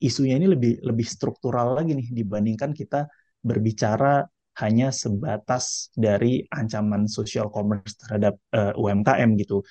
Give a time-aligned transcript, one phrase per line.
[0.00, 3.08] isunya ini lebih lebih struktural lagi nih dibandingkan kita
[3.44, 4.24] berbicara
[4.62, 9.66] hanya sebatas dari ancaman social commerce terhadap uh, UMKM gitu.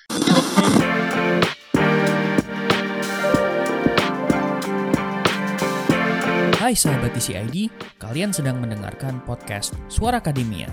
[6.64, 7.68] Hai sahabat ICID,
[8.00, 10.72] kalian sedang mendengarkan podcast Suara Akademia.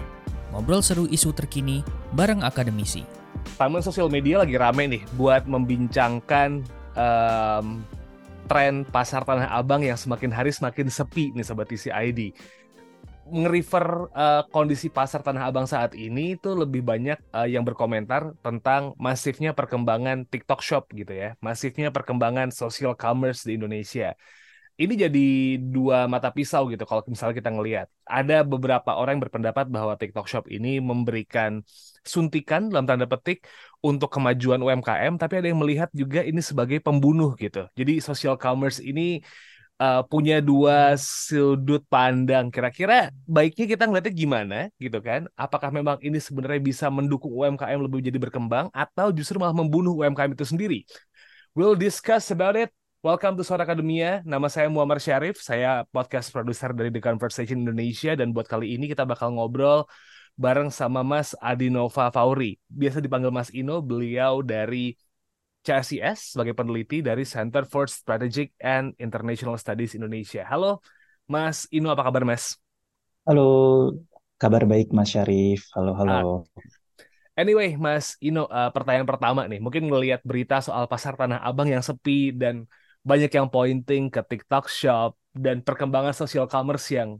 [0.55, 1.83] Ngobrol seru isu terkini
[2.15, 3.03] bareng akademisi.
[3.59, 6.63] Taman sosial media lagi rame nih buat membincangkan
[6.95, 7.83] um,
[8.51, 12.35] tren pasar Tanah Abang yang semakin hari semakin sepi nih sahabat ICID.
[13.31, 18.91] Nge-refer uh, kondisi pasar Tanah Abang saat ini itu lebih banyak uh, yang berkomentar tentang
[18.99, 24.19] masifnya perkembangan TikTok Shop gitu ya, masifnya perkembangan social commerce di Indonesia
[24.81, 25.27] ini jadi
[25.61, 27.87] dua mata pisau gitu kalau misalnya kita ngelihat.
[28.01, 31.61] Ada beberapa orang yang berpendapat bahwa TikTok Shop ini memberikan
[32.01, 33.45] suntikan dalam tanda petik
[33.85, 37.69] untuk kemajuan UMKM, tapi ada yang melihat juga ini sebagai pembunuh gitu.
[37.77, 39.21] Jadi social commerce ini
[39.77, 42.49] uh, punya dua sudut pandang.
[42.49, 45.29] Kira-kira baiknya kita ngeliatnya gimana gitu kan?
[45.37, 50.33] Apakah memang ini sebenarnya bisa mendukung UMKM lebih jadi berkembang atau justru malah membunuh UMKM
[50.33, 50.81] itu sendiri?
[51.53, 52.71] We'll discuss about it
[53.01, 54.21] Welcome to Suara Akademia.
[54.21, 55.41] Nama saya Muammar Syarif.
[55.41, 59.89] Saya podcast produser dari The Conversation Indonesia dan buat kali ini kita bakal ngobrol
[60.37, 62.61] bareng sama Mas Adinova Fauri.
[62.69, 64.93] Biasa dipanggil Mas Ino, beliau dari
[65.65, 70.45] CSIS sebagai peneliti dari Center for Strategic and International Studies Indonesia.
[70.45, 70.85] Halo,
[71.25, 72.53] Mas Ino, apa kabar, Mas?
[73.25, 73.97] Halo,
[74.37, 75.73] kabar baik, Mas Syarif.
[75.73, 76.13] Halo, halo.
[76.13, 76.37] Ah.
[77.33, 81.81] Anyway, Mas Ino, uh, pertanyaan pertama nih, mungkin ngelihat berita soal pasar Tanah Abang yang
[81.81, 82.69] sepi dan
[83.01, 87.17] banyak yang pointing ke TikTok Shop dan perkembangan social commerce yang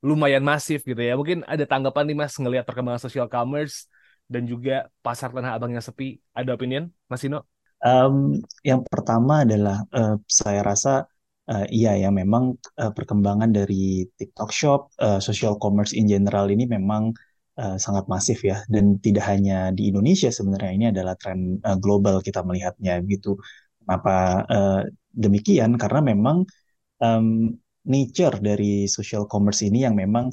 [0.00, 1.18] lumayan masif gitu ya.
[1.18, 3.90] Mungkin ada tanggapan nih Mas ngelihat perkembangan social commerce
[4.30, 6.20] dan juga pasar Tanah Abang yang sepi.
[6.32, 7.44] Ada opinion, Mas Ino?
[7.78, 11.06] Um, yang pertama adalah uh, saya rasa
[11.46, 16.66] uh, iya ya memang uh, perkembangan dari TikTok Shop, uh, social commerce in general ini
[16.66, 17.14] memang
[17.58, 22.18] uh, sangat masif ya dan tidak hanya di Indonesia sebenarnya ini adalah tren uh, global
[22.22, 23.38] kita melihatnya gitu.
[23.88, 24.82] Kenapa uh,
[25.16, 25.80] demikian?
[25.80, 26.44] Karena memang
[27.00, 27.56] um,
[27.88, 30.28] nature dari social commerce ini yang memang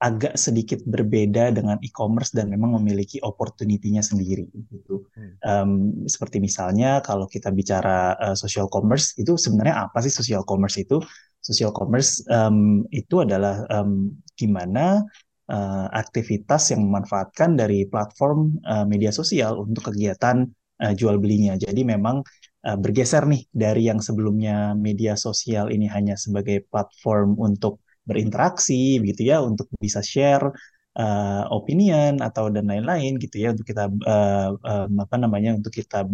[0.00, 5.04] agak sedikit berbeda dengan e-commerce dan memang memiliki opportunity-nya sendiri gitu.
[5.12, 5.36] Hmm.
[5.44, 5.70] Um,
[6.08, 11.04] seperti misalnya kalau kita bicara uh, social commerce itu sebenarnya apa sih social commerce itu?
[11.44, 14.08] Social commerce um, itu adalah um,
[14.40, 15.04] gimana
[15.52, 20.48] uh, aktivitas yang memanfaatkan dari platform uh, media sosial untuk kegiatan
[20.80, 21.60] uh, jual belinya.
[21.60, 22.24] Jadi memang
[22.66, 29.22] uh, bergeser nih dari yang sebelumnya media sosial ini hanya sebagai platform untuk berinteraksi gitu
[29.22, 30.50] ya untuk bisa share
[30.98, 36.08] uh, opinion atau dan lain-lain gitu ya untuk kita uh, uh, apa namanya untuk kita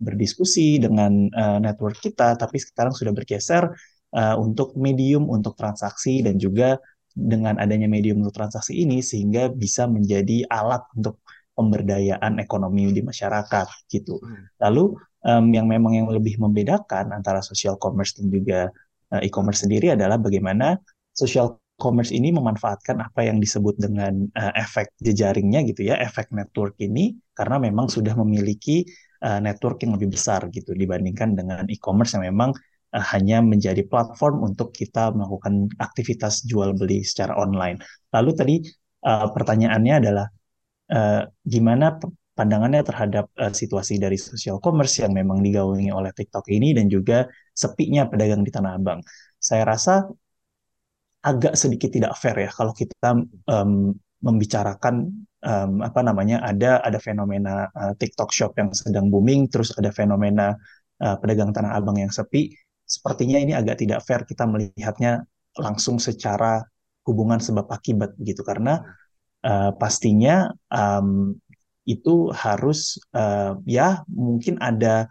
[0.00, 3.68] berdiskusi dengan uh, network kita tapi sekarang sudah bergeser
[4.16, 6.80] uh, untuk medium untuk transaksi dan juga
[7.10, 11.20] dengan adanya medium untuk transaksi ini sehingga bisa menjadi alat untuk
[11.58, 14.16] pemberdayaan ekonomi di masyarakat gitu.
[14.22, 14.48] Hmm.
[14.62, 18.68] Lalu um, yang memang yang lebih membedakan antara social commerce dan juga
[19.12, 20.78] uh, e-commerce sendiri adalah bagaimana
[21.12, 26.76] social commerce ini memanfaatkan apa yang disebut dengan uh, efek jejaringnya gitu ya, efek network
[26.76, 28.84] ini karena memang sudah memiliki
[29.24, 32.52] uh, network yang lebih besar gitu dibandingkan dengan e-commerce yang memang
[32.92, 37.80] uh, hanya menjadi platform untuk kita melakukan aktivitas jual beli secara online.
[38.12, 38.54] Lalu tadi
[39.08, 40.26] uh, pertanyaannya adalah
[40.92, 41.96] uh, gimana
[42.40, 47.28] pandangannya terhadap uh, situasi dari social commerce yang memang digaungi oleh TikTok ini dan juga
[47.52, 49.04] sepinya pedagang di Tanah Abang.
[49.36, 50.08] Saya rasa
[51.20, 53.12] agak sedikit tidak fair ya kalau kita
[53.44, 53.92] um,
[54.24, 55.12] membicarakan
[55.44, 60.56] um, apa namanya ada ada fenomena uh, TikTok Shop yang sedang booming, terus ada fenomena
[61.04, 62.56] uh, pedagang Tanah Abang yang sepi.
[62.88, 65.28] Sepertinya ini agak tidak fair kita melihatnya
[65.60, 66.64] langsung secara
[67.04, 68.80] hubungan sebab akibat gitu karena
[69.44, 71.36] uh, pastinya um,
[71.90, 75.10] itu harus uh, ya mungkin ada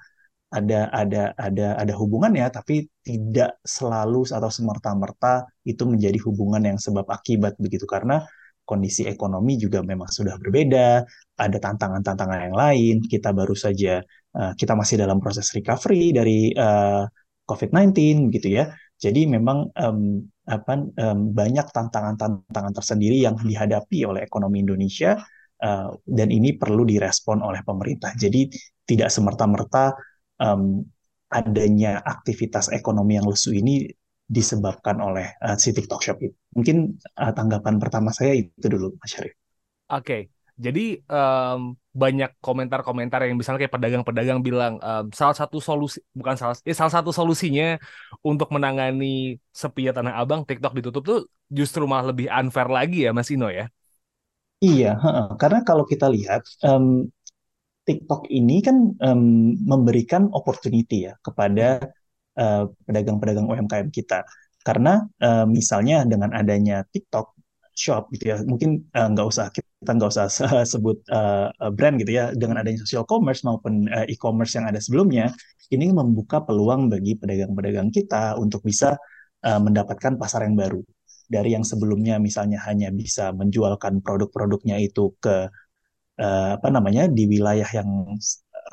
[0.49, 6.79] ada ada ada ada hubungan ya tapi tidak selalu atau semerta-merta itu menjadi hubungan yang
[6.81, 7.85] sebab akibat begitu.
[7.85, 8.25] Karena
[8.65, 11.01] kondisi ekonomi juga memang sudah berbeda
[11.41, 14.01] ada tantangan-tantangan yang lain kita baru saja
[14.37, 17.05] uh, kita masih dalam proses recovery dari uh,
[17.49, 18.73] COVID-19 gitu ya.
[18.99, 25.17] Jadi memang um, apa um, banyak tantangan-tantangan tersendiri yang dihadapi oleh ekonomi Indonesia
[25.63, 28.15] uh, dan ini perlu direspon oleh pemerintah.
[28.15, 28.49] Jadi
[28.87, 29.93] tidak semerta-merta
[30.41, 30.81] um,
[31.29, 33.85] adanya aktivitas ekonomi yang lesu ini
[34.29, 36.33] disebabkan oleh uh, si TikTok Shop itu.
[36.53, 39.33] Mungkin uh, tanggapan pertama saya itu dulu, Mas Syarif.
[39.89, 40.21] Oke, okay.
[40.53, 46.55] jadi um, banyak komentar-komentar yang misalnya kayak pedagang-pedagang bilang um, salah satu solusi bukan salah
[46.61, 47.81] eh, salah satu solusinya
[48.21, 51.19] untuk menangani sepinya Tanah Abang TikTok ditutup tuh
[51.49, 53.65] justru malah lebih unfair lagi ya Mas Ino ya.
[54.59, 54.99] Iya,
[55.39, 57.07] karena kalau kita lihat um,
[57.87, 61.79] TikTok ini kan um, memberikan opportunity ya kepada
[62.35, 64.27] uh, pedagang-pedagang UMKM kita.
[64.67, 67.39] Karena uh, misalnya dengan adanya TikTok
[67.79, 70.27] Shop gitu ya, mungkin uh, nggak usah kita nggak usah
[70.73, 72.35] sebut uh, brand gitu ya.
[72.35, 75.31] Dengan adanya social commerce maupun uh, e-commerce yang ada sebelumnya,
[75.71, 78.99] ini membuka peluang bagi pedagang-pedagang kita untuk bisa
[79.47, 80.83] uh, mendapatkan pasar yang baru
[81.29, 85.47] dari yang sebelumnya misalnya hanya bisa menjualkan produk-produknya itu ke
[86.19, 88.17] uh, apa namanya di wilayah yang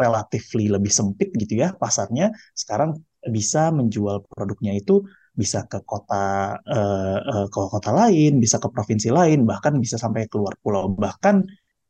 [0.01, 5.05] relatif lebih sempit gitu ya pasarnya sekarang bisa menjual produknya itu
[5.37, 10.25] bisa ke kota uh, uh, ke kota lain bisa ke provinsi lain bahkan bisa sampai
[10.33, 10.89] keluar pulau.
[10.89, 11.37] Bahkan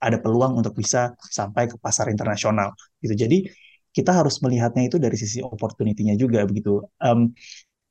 [0.02, 3.14] ada peluang untuk bisa sampai ke pasar internasional gitu.
[3.14, 3.46] Jadi
[3.94, 6.84] kita harus melihatnya itu dari sisi opportunity-nya juga begitu.
[7.00, 7.32] Um,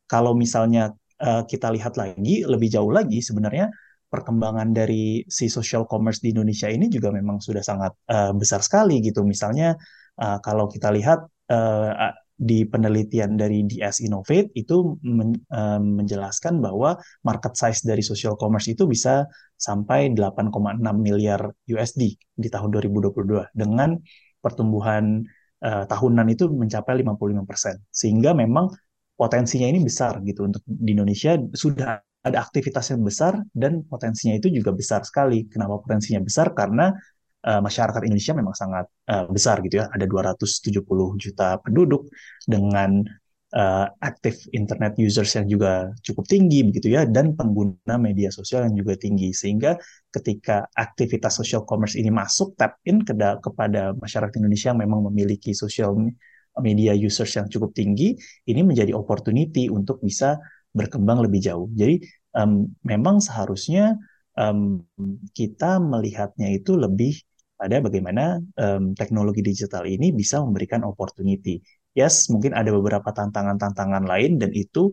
[0.05, 3.71] kalau misalnya uh, kita lihat lagi lebih jauh lagi sebenarnya
[4.09, 9.03] perkembangan dari si social commerce di Indonesia ini juga memang sudah sangat uh, besar sekali
[9.03, 9.27] gitu.
[9.27, 9.75] Misalnya
[10.21, 16.99] uh, kalau kita lihat uh, di penelitian dari DS Innovate itu men, uh, menjelaskan bahwa
[17.23, 19.23] market size dari social commerce itu bisa
[19.55, 20.51] sampai 8,6
[20.99, 23.95] miliar USD di tahun 2022 dengan
[24.43, 25.23] pertumbuhan
[25.63, 27.87] uh, tahunan itu mencapai 55%.
[27.87, 28.67] Sehingga memang
[29.15, 34.49] potensinya ini besar gitu untuk di Indonesia sudah ada aktivitas yang besar dan potensinya itu
[34.49, 35.45] juga besar sekali.
[35.45, 36.51] Kenapa potensinya besar?
[36.57, 36.89] Karena
[37.45, 39.85] uh, masyarakat Indonesia memang sangat uh, besar gitu ya.
[39.93, 42.09] Ada 270 juta penduduk
[42.49, 43.05] dengan
[43.53, 48.75] uh, aktif internet users yang juga cukup tinggi begitu ya dan pengguna media sosial yang
[48.75, 49.77] juga tinggi sehingga
[50.09, 55.53] ketika aktivitas social commerce ini masuk tap in ke kepada masyarakat Indonesia yang memang memiliki
[55.53, 55.93] social
[56.63, 58.15] media users yang cukup tinggi,
[58.47, 60.39] ini menjadi opportunity untuk bisa
[60.75, 61.67] berkembang lebih jauh.
[61.71, 62.03] Jadi
[62.35, 63.95] um, memang seharusnya
[64.35, 64.83] um,
[65.31, 67.15] kita melihatnya itu lebih
[67.55, 71.63] pada bagaimana um, teknologi digital ini bisa memberikan opportunity.
[71.95, 74.91] Yes, mungkin ada beberapa tantangan-tantangan lain dan itu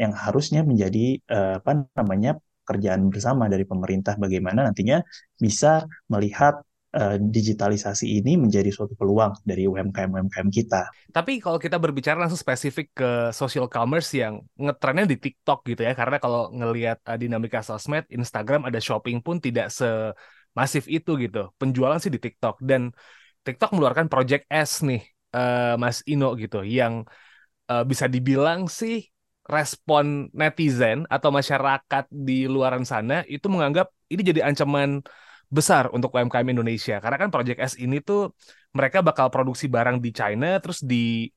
[0.00, 5.00] yang harusnya menjadi uh, apa namanya kerjaan bersama dari pemerintah bagaimana nantinya
[5.36, 10.88] bisa melihat Eh, digitalisasi ini menjadi suatu peluang dari UMKM-UMKM kita.
[11.12, 15.92] Tapi kalau kita berbicara langsung spesifik ke social commerce yang ngetrennya di TikTok gitu ya,
[15.92, 21.52] karena kalau ngelihat uh, dinamika sosmed, Instagram ada shopping pun tidak semasif itu gitu.
[21.60, 22.96] Penjualan sih di TikTok dan
[23.44, 25.04] TikTok mengeluarkan Project S nih,
[25.36, 27.04] uh, Mas Ino gitu, yang
[27.68, 29.04] bisa dibilang sih
[29.44, 35.04] respon netizen atau masyarakat di luaran sana itu menganggap ini jadi ancaman
[35.48, 38.36] besar untuk UMKM Indonesia karena kan Project S ini tuh
[38.76, 41.28] mereka bakal produksi barang di China terus di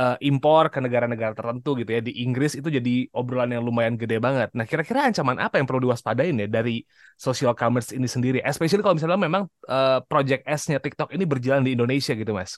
[0.00, 4.16] uh, impor ke negara-negara tertentu gitu ya di Inggris itu jadi obrolan yang lumayan gede
[4.16, 4.48] banget.
[4.56, 6.86] Nah kira-kira ancaman apa yang perlu diwaspadain ya dari
[7.20, 11.76] social commerce ini sendiri, especially kalau misalnya memang uh, Project S-nya TikTok ini berjalan di
[11.76, 12.56] Indonesia gitu mas?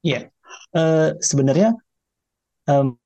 [0.00, 0.78] Iya, yeah.
[0.78, 1.76] uh, sebenarnya
[2.64, 2.96] um,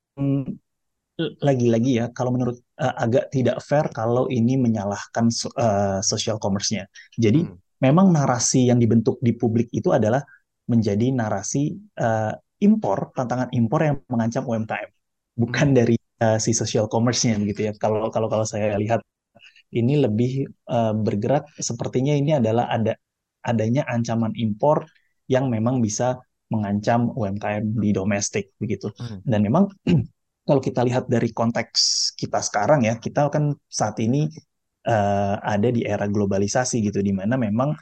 [1.19, 6.91] lagi-lagi ya, kalau menurut uh, agak tidak fair kalau ini menyalahkan uh, social commerce-nya.
[7.15, 7.81] Jadi hmm.
[7.83, 10.23] memang narasi yang dibentuk di publik itu adalah
[10.67, 14.91] menjadi narasi uh, impor, tantangan impor yang mengancam UMKM,
[15.39, 15.77] bukan hmm.
[15.77, 17.73] dari uh, si social commerce-nya gitu ya.
[17.79, 19.05] Kalau kalau kalau saya lihat
[19.75, 22.99] ini lebih uh, bergerak sepertinya ini adalah ada
[23.45, 24.89] adanya ancaman impor
[25.31, 26.19] yang memang bisa
[26.49, 28.91] mengancam UMKM di domestik begitu.
[28.99, 29.21] Hmm.
[29.25, 29.71] Dan memang
[30.45, 34.29] kalau kita lihat dari konteks kita sekarang ya, kita kan saat ini
[34.87, 37.73] uh, ada di era globalisasi gitu, di mana memang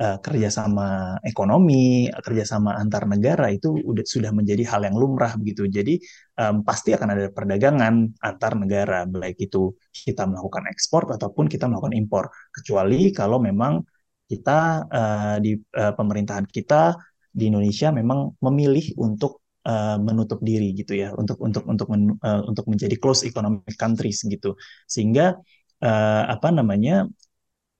[0.00, 5.64] uh, kerjasama ekonomi, kerjasama antar negara itu udah sudah menjadi hal yang lumrah begitu.
[5.64, 5.96] Jadi
[6.36, 11.96] um, pasti akan ada perdagangan antar negara, baik itu kita melakukan ekspor ataupun kita melakukan
[11.96, 12.28] impor.
[12.52, 13.80] Kecuali kalau memang
[14.28, 16.94] kita uh, di uh, pemerintahan kita
[17.30, 22.42] di Indonesia memang memilih untuk uh, menutup diri gitu ya untuk untuk untuk men, uh,
[22.46, 24.56] untuk menjadi close economic countries gitu
[24.88, 25.36] sehingga
[25.84, 27.08] uh, apa namanya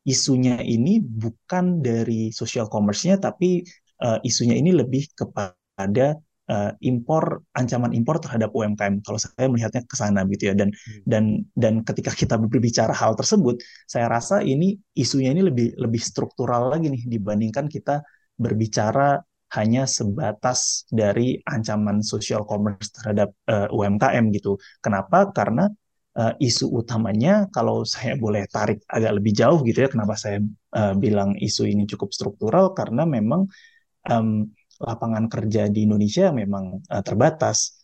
[0.05, 3.61] isunya ini bukan dari social commerce-nya tapi
[4.01, 6.17] uh, isunya ini lebih kepada
[6.51, 11.03] uh, impor ancaman impor terhadap UMKM kalau saya melihatnya ke sana gitu ya dan hmm.
[11.07, 16.73] dan dan ketika kita berbicara hal tersebut saya rasa ini isunya ini lebih lebih struktural
[16.75, 18.03] lagi nih dibandingkan kita
[18.41, 19.21] berbicara
[19.59, 24.57] hanya sebatas dari ancaman social commerce terhadap uh, eh, UMKM gitu.
[24.79, 25.35] Kenapa?
[25.35, 25.67] Karena
[26.15, 30.39] uh, isu utamanya kalau saya boleh tarik agak lebih jauh gitu ya kenapa saya
[30.75, 33.47] uh, bilang isu ini cukup struktural karena memang
[34.11, 34.47] um,
[34.81, 37.79] lapangan kerja di Indonesia memang uh, terbatas.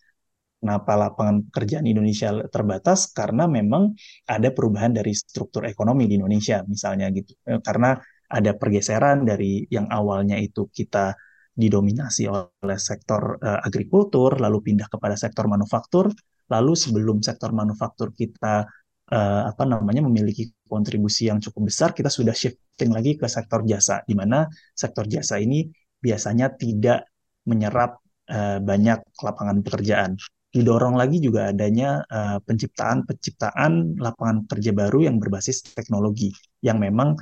[0.57, 3.13] Kenapa lapangan pekerjaan di Indonesia terbatas?
[3.13, 3.93] Karena memang
[4.25, 7.37] ada perubahan dari struktur ekonomi di Indonesia, misalnya gitu.
[7.61, 7.93] Karena
[8.27, 11.13] ada pergeseran dari yang awalnya itu kita
[11.57, 16.13] didominasi oleh sektor uh, agrikultur, lalu pindah kepada sektor manufaktur,
[16.53, 18.69] lalu sebelum sektor manufaktur kita
[19.09, 24.05] uh, apa namanya memiliki kontribusi yang cukup besar, kita sudah shifting lagi ke sektor jasa,
[24.05, 24.45] di mana
[24.77, 25.65] sektor jasa ini
[25.97, 27.09] biasanya tidak
[27.49, 30.21] menyerap uh, banyak lapangan pekerjaan.
[30.47, 32.01] Didorong lagi juga adanya
[32.49, 36.33] penciptaan-penciptaan lapangan kerja baru yang berbasis teknologi,
[36.65, 37.13] yang memang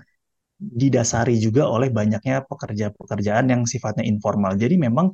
[0.59, 4.55] didasari juga oleh banyaknya pekerja-pekerjaan yang sifatnya informal.
[4.55, 5.13] Jadi memang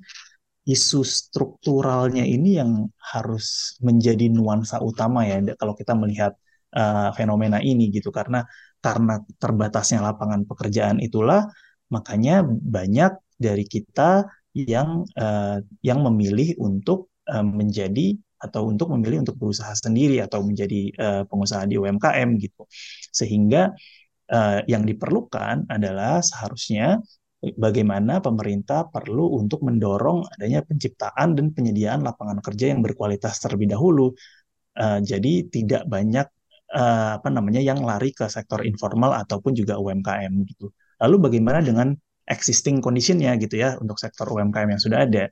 [0.69, 6.37] isu strukturalnya ini yang harus menjadi nuansa utama ya kalau kita melihat
[6.77, 8.45] uh, fenomena ini gitu karena
[8.79, 11.49] karena terbatasnya lapangan pekerjaan itulah
[11.89, 19.37] makanya banyak dari kita yang uh, yang memilih untuk uh, menjadi atau untuk memilih untuk
[19.37, 22.65] berusaha sendiri atau menjadi uh, pengusaha di UMKM gitu
[23.13, 24.00] sehingga uh,
[24.71, 27.03] yang diperlukan adalah seharusnya
[27.41, 34.13] bagaimana pemerintah perlu untuk mendorong adanya penciptaan dan penyediaan lapangan kerja yang berkualitas terlebih dahulu.
[34.77, 36.29] Uh, jadi tidak banyak
[36.77, 40.71] uh, apa namanya yang lari ke sektor informal ataupun juga UMKM gitu.
[41.01, 41.97] Lalu bagaimana dengan
[42.29, 45.25] existing conditionnya gitu ya untuk sektor UMKM yang sudah ada?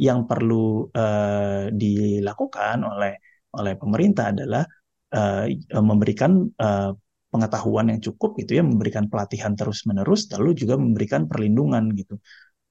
[0.00, 3.12] Yang perlu uh, dilakukan oleh
[3.52, 4.64] oleh pemerintah adalah
[5.12, 5.44] uh,
[5.84, 6.96] memberikan uh,
[7.32, 12.20] pengetahuan yang cukup gitu ya, memberikan pelatihan terus menerus, lalu juga memberikan perlindungan gitu.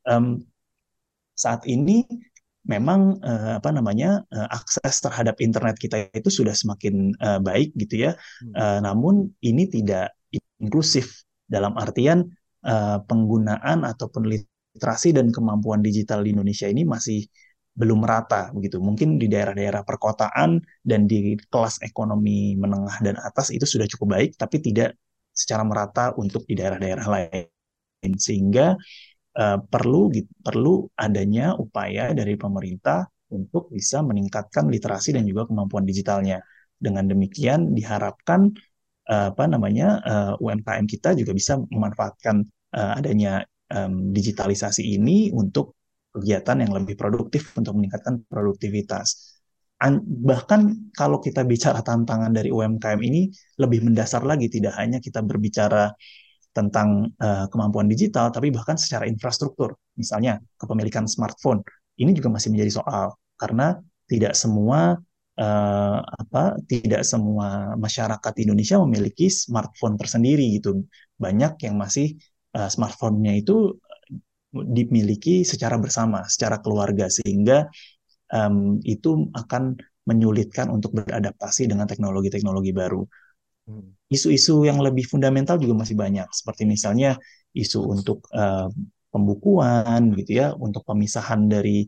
[0.06, 0.46] Um,
[1.34, 2.06] saat ini
[2.62, 8.06] memang uh, apa namanya uh, akses terhadap internet kita itu sudah semakin uh, baik gitu
[8.06, 8.12] ya,
[8.54, 10.14] uh, namun ini tidak
[10.62, 12.30] inklusif dalam artian
[12.62, 17.26] uh, penggunaan ataupun literasi dan kemampuan digital di Indonesia ini masih
[17.72, 18.78] belum merata begitu.
[18.84, 24.36] Mungkin di daerah-daerah perkotaan dan di kelas ekonomi menengah dan atas itu sudah cukup baik,
[24.36, 25.00] tapi tidak
[25.32, 28.12] secara merata untuk di daerah-daerah lain.
[28.20, 28.76] Sehingga
[29.40, 30.12] uh, perlu
[30.44, 36.44] perlu adanya upaya dari pemerintah untuk bisa meningkatkan literasi dan juga kemampuan digitalnya.
[36.82, 38.50] Dengan demikian diharapkan
[39.06, 42.42] uh, apa namanya uh, UMKM kita juga bisa memanfaatkan
[42.74, 45.78] uh, adanya um, digitalisasi ini untuk
[46.12, 49.40] kegiatan yang lebih produktif untuk meningkatkan produktivitas.
[50.06, 55.90] Bahkan kalau kita bicara tantangan dari UMKM ini lebih mendasar lagi, tidak hanya kita berbicara
[56.52, 59.74] tentang uh, kemampuan digital, tapi bahkan secara infrastruktur.
[59.98, 61.64] Misalnya kepemilikan smartphone,
[61.98, 65.00] ini juga masih menjadi soal karena tidak semua
[65.40, 70.84] uh, apa tidak semua masyarakat Indonesia memiliki smartphone tersendiri gitu.
[71.18, 72.20] Banyak yang masih
[72.54, 73.80] uh, smartphone-nya itu
[74.52, 77.72] dimiliki secara bersama, secara keluarga, sehingga
[78.36, 83.02] um, itu akan menyulitkan untuk beradaptasi dengan teknologi-teknologi baru.
[83.70, 83.96] Hmm.
[84.12, 87.16] Isu-isu yang lebih fundamental juga masih banyak, seperti misalnya
[87.56, 88.68] isu untuk uh,
[89.08, 91.88] pembukuan, gitu ya, untuk pemisahan dari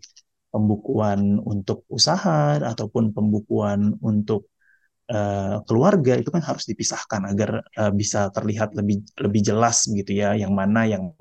[0.54, 4.54] pembukuan untuk usaha ataupun pembukuan untuk
[5.10, 10.38] uh, keluarga itu kan harus dipisahkan agar uh, bisa terlihat lebih lebih jelas gitu ya,
[10.38, 11.12] yang mana yang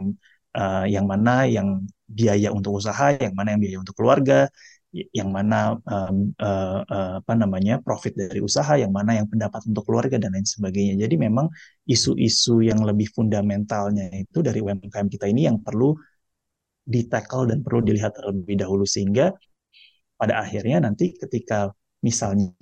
[0.57, 4.49] uh, yang mana yang biaya untuk usaha, yang mana yang biaya untuk keluarga,
[4.93, 9.89] yang mana um, uh, uh, apa namanya profit dari usaha, yang mana yang pendapat untuk
[9.89, 11.01] keluarga dan lain sebagainya.
[11.01, 11.49] Jadi memang
[11.89, 15.97] isu-isu yang lebih fundamentalnya itu dari UMKM kita ini yang perlu
[16.85, 19.33] ditackle dan perlu dilihat terlebih dahulu sehingga
[20.21, 22.53] pada akhirnya nanti ketika misalnya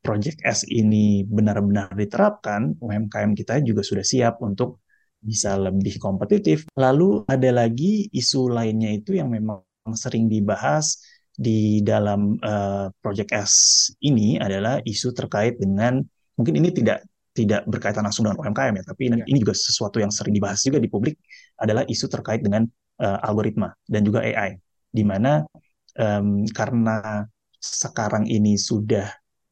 [0.00, 4.80] Project S ini benar-benar diterapkan, UMKM kita juga sudah siap untuk
[5.18, 6.66] bisa lebih kompetitif.
[6.78, 9.62] Lalu ada lagi isu lainnya itu yang memang
[9.96, 11.00] sering dibahas
[11.38, 13.52] di dalam uh, Project S
[14.02, 16.02] ini adalah isu terkait dengan
[16.34, 17.06] mungkin ini tidak
[17.38, 19.22] tidak berkaitan langsung dengan UMKM ya, tapi ya.
[19.22, 21.14] ini juga sesuatu yang sering dibahas juga di publik
[21.54, 22.66] adalah isu terkait dengan
[22.98, 24.58] uh, algoritma dan juga AI,
[24.90, 25.46] di mana
[25.94, 27.22] um, karena
[27.62, 29.06] sekarang ini sudah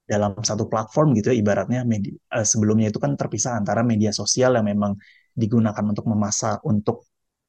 [0.06, 4.58] dalam satu platform gitu ya ibaratnya media, uh, sebelumnya itu kan terpisah antara media sosial
[4.58, 4.98] yang memang
[5.36, 7.04] digunakan untuk memasak untuk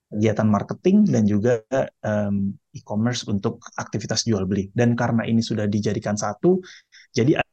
[0.08, 1.64] kegiatan marketing dan juga
[2.04, 4.72] um, e-commerce untuk aktivitas jual beli.
[4.72, 6.60] Dan karena ini sudah dijadikan satu,
[7.12, 7.44] jadi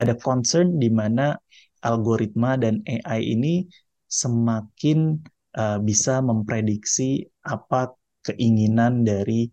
[0.00, 1.32] ada concern di mana
[1.80, 3.64] algoritma dan AI ini
[4.04, 5.16] semakin
[5.56, 7.92] uh, bisa memprediksi apa
[8.24, 9.48] keinginan dari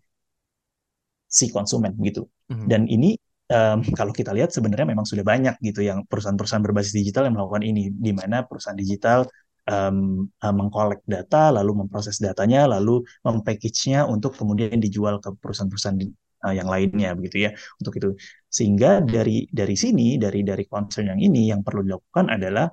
[1.27, 2.27] si konsumen gitu.
[2.51, 2.67] Mm -hmm.
[2.67, 3.15] Dan ini
[3.51, 7.63] um, kalau kita lihat sebenarnya memang sudah banyak gitu yang perusahaan-perusahaan berbasis digital yang melakukan
[7.63, 9.27] ini, di mana perusahaan digital
[9.67, 15.97] um, uh, mengkolek data, lalu memproses datanya, lalu mempackage-nya untuk kemudian dijual ke perusahaan-perusahaan
[16.45, 18.09] uh, yang lainnya begitu ya untuk itu.
[18.49, 22.65] Sehingga dari dari sini dari dari concern yang ini yang perlu dilakukan adalah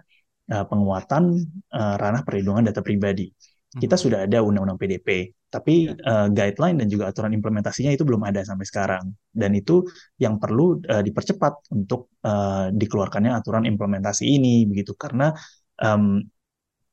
[0.52, 1.36] uh, penguatan
[1.72, 3.28] uh, ranah perlindungan data pribadi.
[3.68, 4.02] Kita hmm.
[4.08, 8.64] sudah ada undang-undang PDP, tapi uh, guideline dan juga aturan implementasinya itu belum ada sampai
[8.64, 9.12] sekarang.
[9.28, 9.84] Dan itu
[10.16, 15.36] yang perlu uh, dipercepat untuk uh, dikeluarkannya aturan implementasi ini begitu karena
[15.84, 16.24] um,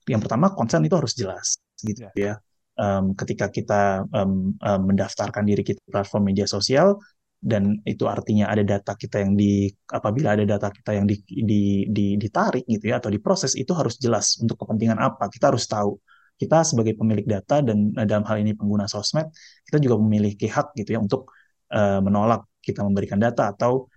[0.09, 2.37] yang pertama konsen itu harus jelas gitu ya.
[2.75, 6.99] Um, ketika kita um, um, mendaftarkan diri kita platform media sosial
[7.39, 11.87] dan itu artinya ada data kita yang di apabila ada data kita yang di, di,
[11.87, 15.95] di, ditarik gitu ya atau diproses itu harus jelas untuk kepentingan apa kita harus tahu
[16.35, 19.29] kita sebagai pemilik data dan dalam hal ini pengguna sosmed
[19.61, 21.31] kita juga memiliki hak gitu ya untuk
[21.71, 23.87] uh, menolak kita memberikan data atau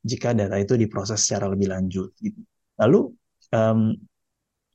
[0.00, 2.40] jika data itu diproses secara lebih lanjut gitu.
[2.80, 3.12] lalu
[3.52, 3.92] um,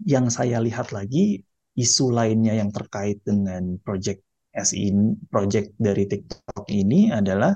[0.05, 1.41] yang saya lihat lagi
[1.77, 4.21] isu lainnya yang terkait dengan project
[4.57, 4.89] SI
[5.29, 7.53] project dari TikTok ini adalah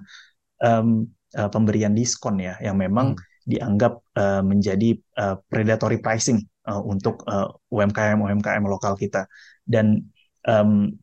[0.61, 3.21] um, uh, pemberian diskon ya yang memang hmm.
[3.49, 9.25] dianggap uh, menjadi uh, predatory pricing uh, untuk uh, UMKM UMKM lokal kita
[9.65, 10.05] dan
[10.45, 10.93] um,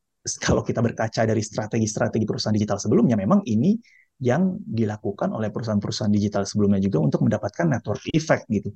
[0.44, 3.74] kalau kita berkaca dari strategi-strategi perusahaan digital sebelumnya memang ini
[4.18, 8.74] yang dilakukan oleh perusahaan-perusahaan digital sebelumnya juga untuk mendapatkan network effect gitu.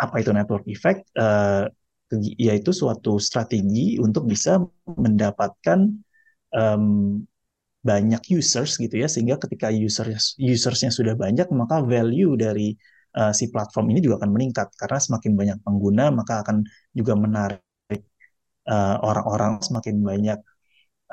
[0.00, 1.04] Apa itu network effect?
[1.12, 1.68] Uh,
[2.18, 5.86] yaitu suatu strategi untuk bisa mendapatkan
[6.54, 7.22] um,
[7.80, 9.08] banyak users gitu ya.
[9.08, 12.74] Sehingga ketika users usersnya sudah banyak maka value dari
[13.16, 14.68] uh, si platform ini juga akan meningkat.
[14.76, 17.62] Karena semakin banyak pengguna maka akan juga menarik
[18.68, 20.38] uh, orang-orang semakin banyak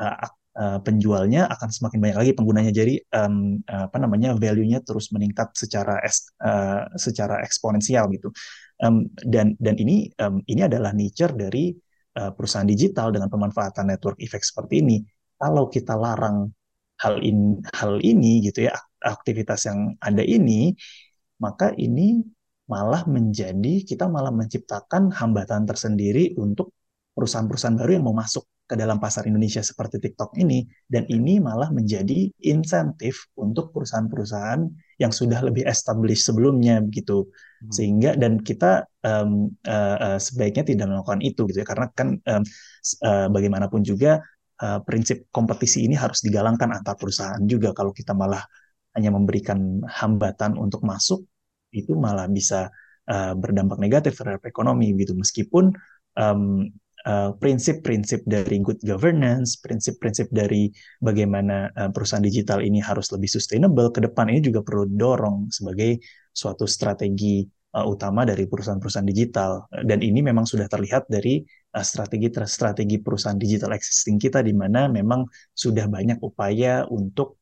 [0.01, 0.17] uh,
[0.57, 2.73] uh, penjualnya akan semakin banyak lagi penggunanya.
[2.73, 6.01] Jadi um, apa namanya value-nya terus meningkat secara
[6.41, 8.33] uh, secara eksponensial gitu
[8.77, 11.73] Um, dan dan ini um, ini adalah nature dari
[12.17, 14.97] uh, perusahaan digital dengan pemanfaatan network effect seperti ini.
[15.37, 16.49] Kalau kita larang
[17.01, 20.73] hal in hal ini gitu ya aktivitas yang ada ini,
[21.41, 22.21] maka ini
[22.67, 26.75] malah menjadi kita malah menciptakan hambatan tersendiri untuk
[27.15, 31.71] perusahaan-perusahaan baru yang mau masuk ke dalam pasar Indonesia seperti TikTok ini dan ini malah
[31.71, 34.67] menjadi insentif untuk perusahaan-perusahaan
[34.99, 37.25] yang sudah lebih established sebelumnya begitu.
[37.57, 37.73] Hmm.
[37.73, 41.65] sehingga dan kita um, uh, uh, sebaiknya tidak melakukan itu gitu ya.
[41.65, 42.43] Karena kan um,
[43.01, 44.21] uh, bagaimanapun juga
[44.61, 47.73] uh, prinsip kompetisi ini harus digalangkan antar perusahaan juga.
[47.73, 48.45] Kalau kita malah
[48.93, 51.25] hanya memberikan hambatan untuk masuk
[51.73, 52.69] itu malah bisa
[53.09, 55.17] uh, berdampak negatif terhadap ekonomi gitu.
[55.17, 55.73] Meskipun
[56.13, 56.69] um,
[57.07, 60.67] Eh, prinsip-prinsip dari good governance, prinsip-prinsip dari
[60.99, 66.03] bagaimana uh, perusahaan digital ini harus lebih sustainable ke depan ini juga perlu dorong sebagai
[66.35, 69.71] suatu strategi uh, utama dari perusahaan-perusahaan digital.
[69.87, 75.23] Dan ini memang sudah terlihat dari strategi-strategi perusahaan digital existing kita di mana memang
[75.55, 77.39] sudah banyak upaya untuk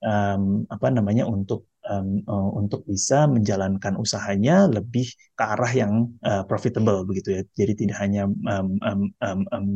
[0.00, 6.42] um, apa namanya untuk um, uh, untuk bisa menjalankan usahanya lebih ke arah yang uh,
[6.48, 7.42] profitable begitu ya.
[7.56, 9.66] Jadi tidak hanya um, um, um, um,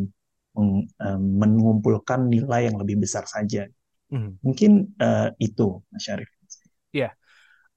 [1.01, 3.69] um, mengumpulkan nilai yang lebih besar saja.
[4.09, 4.41] Hmm.
[4.41, 6.29] Mungkin uh, itu, Mas Syarif.
[6.93, 7.13] Yeah.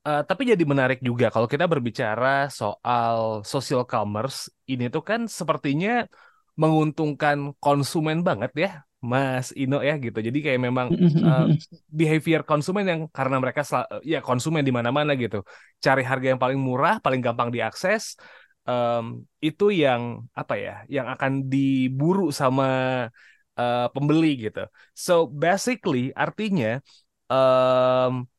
[0.02, 6.10] Uh, tapi jadi menarik juga kalau kita berbicara soal social commerce ini tuh kan sepertinya
[6.58, 10.22] menguntungkan konsumen banget ya Mas Ino ya gitu.
[10.22, 10.94] Jadi kayak memang
[11.26, 11.50] uh,
[11.90, 13.66] behavior konsumen yang karena mereka
[14.06, 15.42] ya konsumen di mana-mana gitu.
[15.82, 18.14] Cari harga yang paling murah, paling gampang diakses
[18.70, 22.70] um, itu yang apa ya, yang akan diburu sama
[23.58, 24.70] uh, pembeli gitu.
[24.94, 26.78] So basically artinya
[27.26, 28.30] um,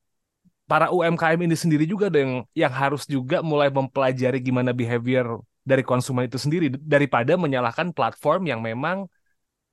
[0.70, 5.82] para UMKM ini sendiri juga ada yang yang harus juga mulai mempelajari gimana behavior dari
[5.82, 9.10] konsumen itu sendiri daripada menyalahkan platform yang memang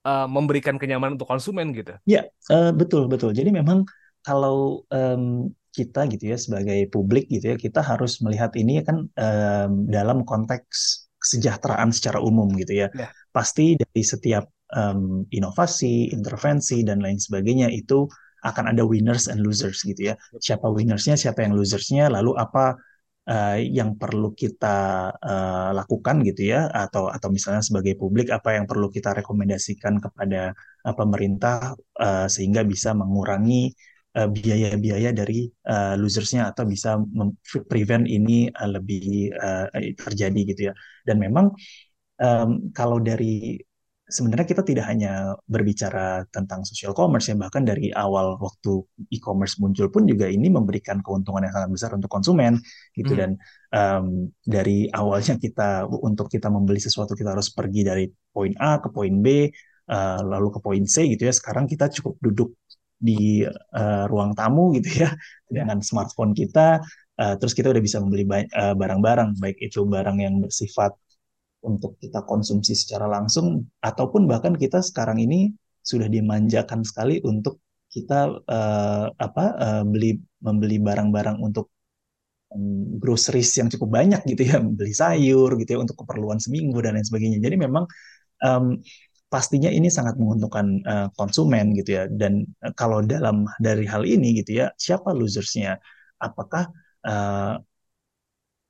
[0.06, 1.96] uh, memberikan kenyamanan untuk konsumen gitu.
[2.06, 3.36] Ya, uh, betul betul.
[3.36, 3.88] Jadi memang
[4.24, 9.72] kalau um, kita gitu ya sebagai publik gitu ya kita harus melihat ini kan um,
[9.88, 12.88] dalam konteks kesejahteraan secara umum gitu ya.
[12.96, 13.12] ya.
[13.30, 18.08] Pasti dari setiap um, inovasi, intervensi dan lain sebagainya itu
[18.40, 20.16] akan ada winners and losers gitu ya.
[20.40, 22.80] Siapa winnersnya, siapa yang losersnya, lalu apa
[23.30, 24.78] uh, yang perlu kita
[25.14, 30.58] uh, lakukan gitu ya atau atau misalnya sebagai publik apa yang perlu kita rekomendasikan kepada
[30.86, 33.74] uh, pemerintah uh, sehingga bisa mengurangi
[34.10, 36.98] biaya-biaya uh, dari uh, losersnya atau bisa
[37.70, 40.74] prevent ini uh, lebih uh, terjadi gitu ya.
[41.06, 41.54] Dan memang
[42.18, 43.62] um, kalau dari
[44.10, 48.82] sebenarnya kita tidak hanya berbicara tentang social commerce ya bahkan dari awal waktu
[49.14, 52.58] e-commerce muncul pun juga ini memberikan keuntungan yang sangat besar untuk konsumen
[52.98, 53.22] gitu hmm.
[53.22, 53.32] dan
[53.70, 58.90] um, dari awalnya kita untuk kita membeli sesuatu kita harus pergi dari poin A ke
[58.90, 59.46] poin B
[59.94, 62.58] uh, lalu ke poin C gitu ya sekarang kita cukup duduk
[63.00, 65.64] di uh, ruang tamu gitu ya, ya.
[65.64, 66.82] dengan smartphone kita
[67.22, 70.98] uh, terus kita udah bisa membeli barang-barang baik itu barang yang bersifat
[71.64, 75.52] untuk kita konsumsi secara langsung ataupun bahkan kita sekarang ini
[75.84, 81.74] sudah dimanjakan sekali untuk kita uh, apa uh, beli membeli barang-barang untuk
[82.54, 86.96] um, groceries yang cukup banyak gitu ya beli sayur gitu ya untuk keperluan seminggu dan
[86.96, 87.40] lain sebagainya.
[87.42, 87.90] Jadi memang
[88.46, 88.78] um,
[89.30, 92.04] pastinya ini sangat menguntungkan uh, konsumen gitu ya.
[92.10, 95.82] Dan uh, kalau dalam dari hal ini gitu ya siapa losersnya?
[96.22, 96.70] Apakah
[97.08, 97.58] uh,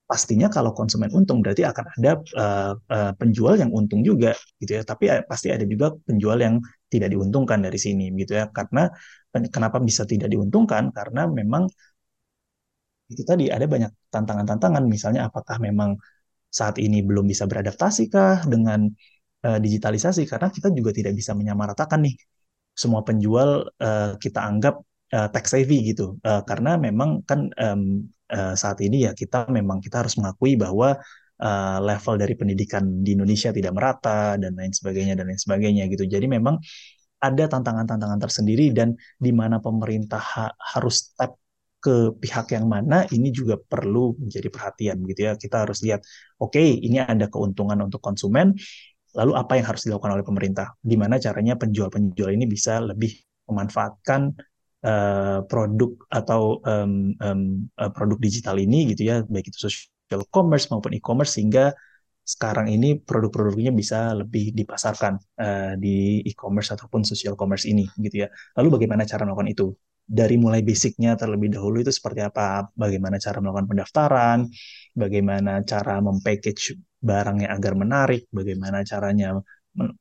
[0.10, 4.82] pastinya kalau konsumen untung berarti akan ada uh, uh, penjual yang untung juga gitu ya.
[4.82, 6.58] Tapi uh, pasti ada juga penjual yang
[6.89, 8.50] tidak diuntungkan dari sini gitu ya.
[8.50, 8.89] Karena
[9.30, 10.89] kenapa bisa tidak diuntungkan?
[10.89, 11.69] Karena memang
[13.13, 14.84] itu tadi ada banyak tantangan-tantangan.
[14.89, 15.93] Misalnya apakah memang
[16.50, 18.89] saat ini belum bisa beradaptasi kah dengan
[19.45, 20.26] uh, digitalisasi?
[20.26, 22.17] Karena kita juga tidak bisa menyamaratakan nih
[22.74, 24.82] semua penjual uh, kita anggap
[25.13, 26.17] uh, tech savvy gitu.
[26.26, 30.98] Uh, karena memang kan um, uh, saat ini ya kita memang kita harus mengakui bahwa
[31.39, 36.06] uh, level dari pendidikan di Indonesia tidak merata dan lain sebagainya dan lain sebagainya gitu.
[36.06, 36.60] Jadi memang
[37.20, 41.36] ada tantangan-tantangan tersendiri dan di mana pemerintah ha harus tap
[41.80, 45.34] ke pihak yang mana ini juga perlu menjadi perhatian gitu ya.
[45.39, 46.04] Kita harus lihat,
[46.39, 48.52] oke, okay, ini ada keuntungan untuk konsumen,
[49.15, 50.76] lalu apa yang harus dilakukan oleh pemerintah?
[50.84, 53.15] Di mana caranya penjual-penjual ini bisa lebih
[53.48, 54.36] memanfaatkan
[54.86, 57.42] uh, produk atau um, um,
[57.96, 61.74] produk digital ini gitu ya baik itu social commerce maupun e-commerce sehingga
[62.30, 68.28] sekarang ini produk-produknya bisa lebih dipasarkan uh, di e-commerce ataupun social commerce ini gitu ya.
[68.54, 69.74] Lalu bagaimana cara melakukan itu?
[70.10, 72.70] Dari mulai basicnya terlebih dahulu itu seperti apa?
[72.74, 74.39] Bagaimana cara melakukan pendaftaran?
[74.94, 78.26] Bagaimana cara mempackage barangnya agar menarik?
[78.30, 79.38] Bagaimana caranya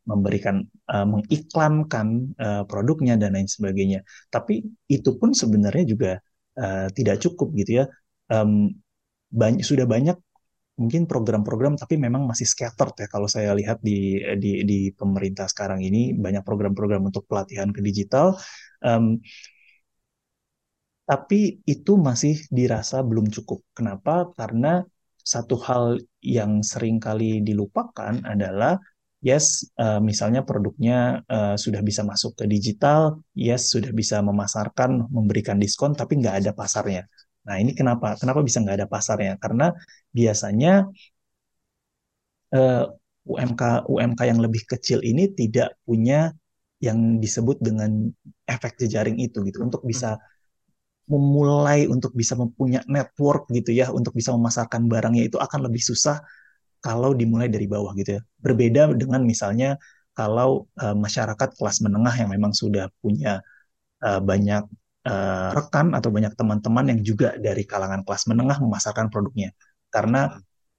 [0.05, 2.07] memberikan uh, mengiklankan
[2.41, 4.01] uh, produknya dan lain sebagainya.
[4.33, 6.13] Tapi itu pun sebenarnya juga
[6.59, 7.87] uh, tidak cukup gitu ya.
[8.29, 8.73] Um,
[9.29, 10.17] banyak sudah banyak
[10.79, 15.83] mungkin program-program tapi memang masih scattered ya kalau saya lihat di di di pemerintah sekarang
[15.83, 18.39] ini banyak program-program untuk pelatihan ke digital.
[18.81, 19.19] Um,
[21.09, 23.65] tapi itu masih dirasa belum cukup.
[23.73, 24.29] Kenapa?
[24.37, 24.85] Karena
[25.17, 25.85] satu hal
[26.21, 28.77] yang sering kali dilupakan adalah
[29.19, 35.59] yes, uh, misalnya produknya uh, sudah bisa masuk ke digital, yes, sudah bisa memasarkan, memberikan
[35.59, 37.07] diskon, tapi nggak ada pasarnya.
[37.49, 38.15] Nah, ini kenapa?
[38.21, 39.35] Kenapa bisa nggak ada pasarnya?
[39.41, 39.73] Karena
[40.13, 40.87] biasanya
[42.55, 42.85] uh,
[43.29, 46.33] UMK UMK yang lebih kecil ini tidak punya
[46.79, 48.09] yang disebut dengan
[48.47, 51.11] efek jejaring itu gitu untuk bisa hmm.
[51.11, 56.23] memulai untuk bisa mempunyai network gitu ya untuk bisa memasarkan barangnya itu akan lebih susah
[56.83, 58.23] kalau dimulai dari bawah gitu ya.
[58.39, 59.79] Berbeda dengan misalnya
[60.19, 63.39] kalau uh, masyarakat kelas menengah yang memang sudah punya
[64.03, 64.67] uh, banyak
[65.07, 69.55] uh, rekan atau banyak teman-teman yang juga dari kalangan kelas menengah memasarkan produknya.
[69.89, 70.35] Karena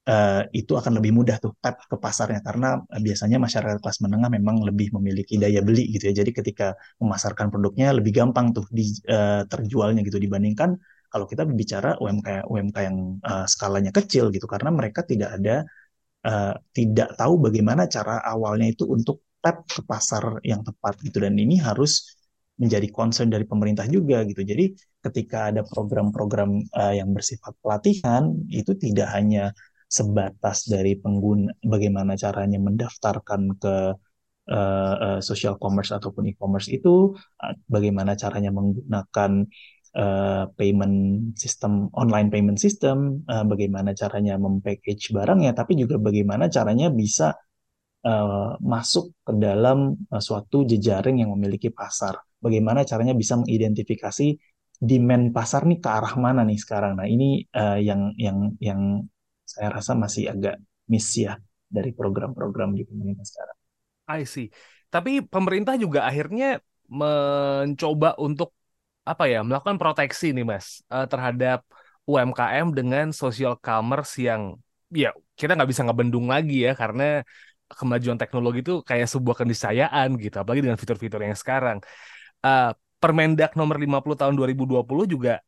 [0.10, 4.30] uh, itu akan lebih mudah tuh tap ke pasarnya karena uh, biasanya masyarakat kelas menengah
[4.32, 6.14] memang lebih memiliki daya beli gitu ya.
[6.24, 10.76] Jadi ketika memasarkan produknya lebih gampang tuh di uh, terjualnya gitu dibandingkan
[11.10, 15.66] kalau kita berbicara UMK UMK yang uh, skalanya kecil gitu karena mereka tidak ada
[16.26, 21.36] uh, tidak tahu bagaimana cara awalnya itu untuk tap ke pasar yang tepat gitu dan
[21.40, 22.20] ini harus
[22.60, 24.44] menjadi concern dari pemerintah juga gitu.
[24.44, 29.56] Jadi ketika ada program-program uh, yang bersifat pelatihan itu tidak hanya
[29.90, 33.76] sebatas dari pengguna bagaimana caranya mendaftarkan ke
[34.52, 39.48] uh, uh, social commerce ataupun e-commerce itu, uh, bagaimana caranya menggunakan
[39.96, 46.92] uh, payment system online payment system uh, bagaimana caranya mempackage barangnya tapi juga bagaimana caranya
[46.94, 47.38] bisa
[48.06, 54.38] uh, masuk ke dalam uh, suatu jejaring yang memiliki pasar bagaimana caranya bisa mengidentifikasi
[54.80, 59.04] demand pasar nih ke arah mana nih sekarang nah ini uh, yang yang yang
[59.50, 61.34] saya rasa masih agak miss ya
[61.70, 63.58] dari program-program di pemerintah sekarang.
[64.10, 64.50] I see.
[64.90, 68.58] Tapi pemerintah juga akhirnya mencoba untuk
[69.10, 71.66] apa ya melakukan proteksi nih mas uh, terhadap
[72.06, 74.42] UMKM dengan social commerce yang
[74.94, 77.26] ya kita nggak bisa ngebendung lagi ya karena
[77.70, 81.82] kemajuan teknologi itu kayak sebuah keniscayaan gitu apalagi dengan fitur-fitur yang sekarang
[82.46, 85.40] uh, Permendak nomor 50 tahun 2020 juga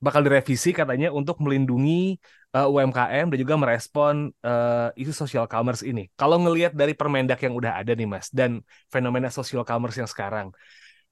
[0.00, 2.16] bakal direvisi katanya untuk melindungi
[2.56, 6.08] uh, UMKM dan juga merespon uh, isu social commerce ini.
[6.16, 10.52] Kalau ngelihat dari Permendak yang udah ada nih Mas dan fenomena social commerce yang sekarang,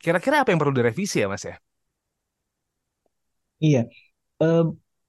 [0.01, 1.61] kira-kira apa yang perlu direvisi ya Mas ya?
[3.65, 3.89] Iya,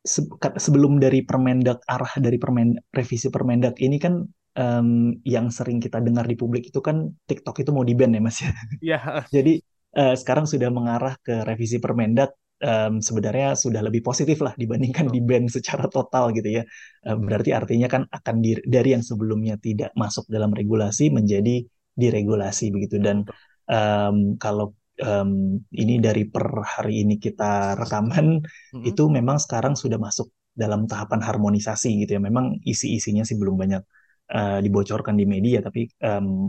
[0.06, 4.22] se sebelum dari Permendak arah dari permen revisi Permendak ini kan
[4.54, 8.38] um, yang sering kita dengar di publik itu kan TikTok itu mau di-ban ya Mas
[8.40, 8.54] ya.
[8.80, 9.00] Iya.
[9.36, 9.58] Jadi
[9.98, 15.26] uh, sekarang sudah mengarah ke revisi Permendak um, sebenarnya sudah lebih positif lah dibandingkan di
[15.26, 16.64] ban secara total gitu ya.
[17.10, 21.66] Um, berarti artinya kan akan di, dari yang sebelumnya tidak masuk dalam regulasi menjadi
[21.98, 23.02] diregulasi begitu.
[23.02, 23.26] Dan
[23.66, 28.84] um, kalau um, ini dari per hari ini kita rekaman mm-hmm.
[28.88, 32.22] itu memang sekarang sudah masuk dalam tahapan harmonisasi gitu ya.
[32.24, 33.84] Memang isi-isinya sih belum banyak
[34.32, 36.48] uh, dibocorkan di media, tapi um,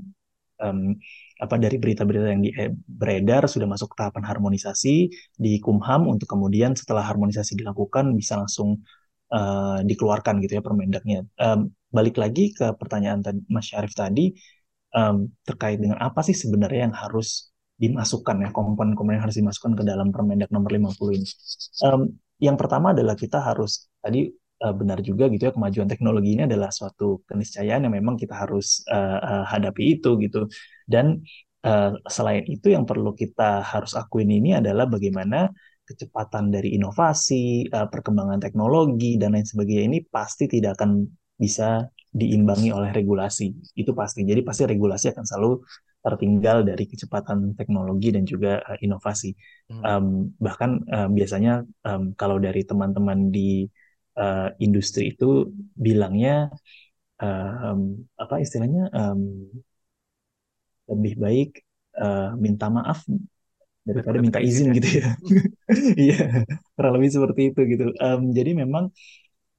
[0.62, 0.94] um,
[1.36, 6.72] apa dari berita-berita yang di, eh, beredar sudah masuk tahapan harmonisasi di Kumham untuk kemudian
[6.78, 8.80] setelah harmonisasi dilakukan bisa langsung
[9.34, 11.26] uh, dikeluarkan gitu ya permendaknya.
[11.36, 14.32] Um, balik lagi ke pertanyaan tadi Mas Syarif tadi
[14.94, 19.84] um, terkait dengan apa sih sebenarnya yang harus dimasukkan ya komponen-komponen yang harus dimasukkan ke
[19.84, 21.28] dalam Permendak nomor 50 ini.
[21.84, 24.32] Um, yang pertama adalah kita harus tadi
[24.64, 28.84] uh, benar juga gitu ya kemajuan teknologi ini adalah suatu keniscayaan yang memang kita harus
[28.88, 30.48] uh, uh, hadapi itu gitu
[30.88, 31.20] dan
[31.64, 35.52] uh, selain itu yang perlu kita harus akuin ini adalah bagaimana
[35.86, 41.06] kecepatan dari inovasi, uh, perkembangan teknologi dan lain sebagainya ini pasti tidak akan
[41.38, 43.54] bisa diimbangi oleh regulasi.
[43.76, 44.26] Itu pasti.
[44.26, 45.52] Jadi pasti regulasi akan selalu
[46.06, 49.34] tertinggal dari kecepatan teknologi dan juga uh, inovasi.
[49.66, 49.82] Hmm.
[49.82, 50.06] Um,
[50.38, 53.66] bahkan uh, biasanya um, kalau dari teman-teman di
[54.14, 56.54] uh, industri itu bilangnya
[57.18, 59.50] um, apa istilahnya um,
[60.86, 61.50] lebih baik
[61.98, 63.02] uh, minta maaf
[63.86, 65.10] daripada minta izin gitu ya.
[65.98, 66.46] Iya,
[66.78, 67.86] kurang lebih seperti itu gitu.
[67.98, 68.94] Um, jadi memang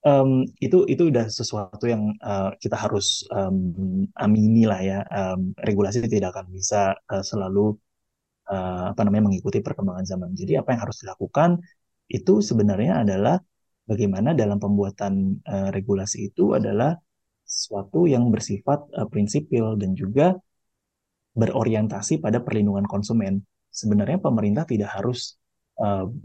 [0.08, 5.00] um, itu itu udah sesuatu yang uh, kita harus um, amini lah ya.
[5.12, 7.76] Um, regulasi tidak akan bisa uh, selalu
[8.48, 10.32] uh, apa namanya mengikuti perkembangan zaman.
[10.32, 11.60] Jadi apa yang harus dilakukan
[12.08, 13.36] itu sebenarnya adalah
[13.84, 16.96] bagaimana dalam pembuatan uh, regulasi itu adalah
[17.44, 20.36] sesuatu yang bersifat uh, prinsipil dan juga
[21.38, 23.44] berorientasi pada perlindungan konsumen.
[23.70, 25.38] Sebenarnya pemerintah tidak harus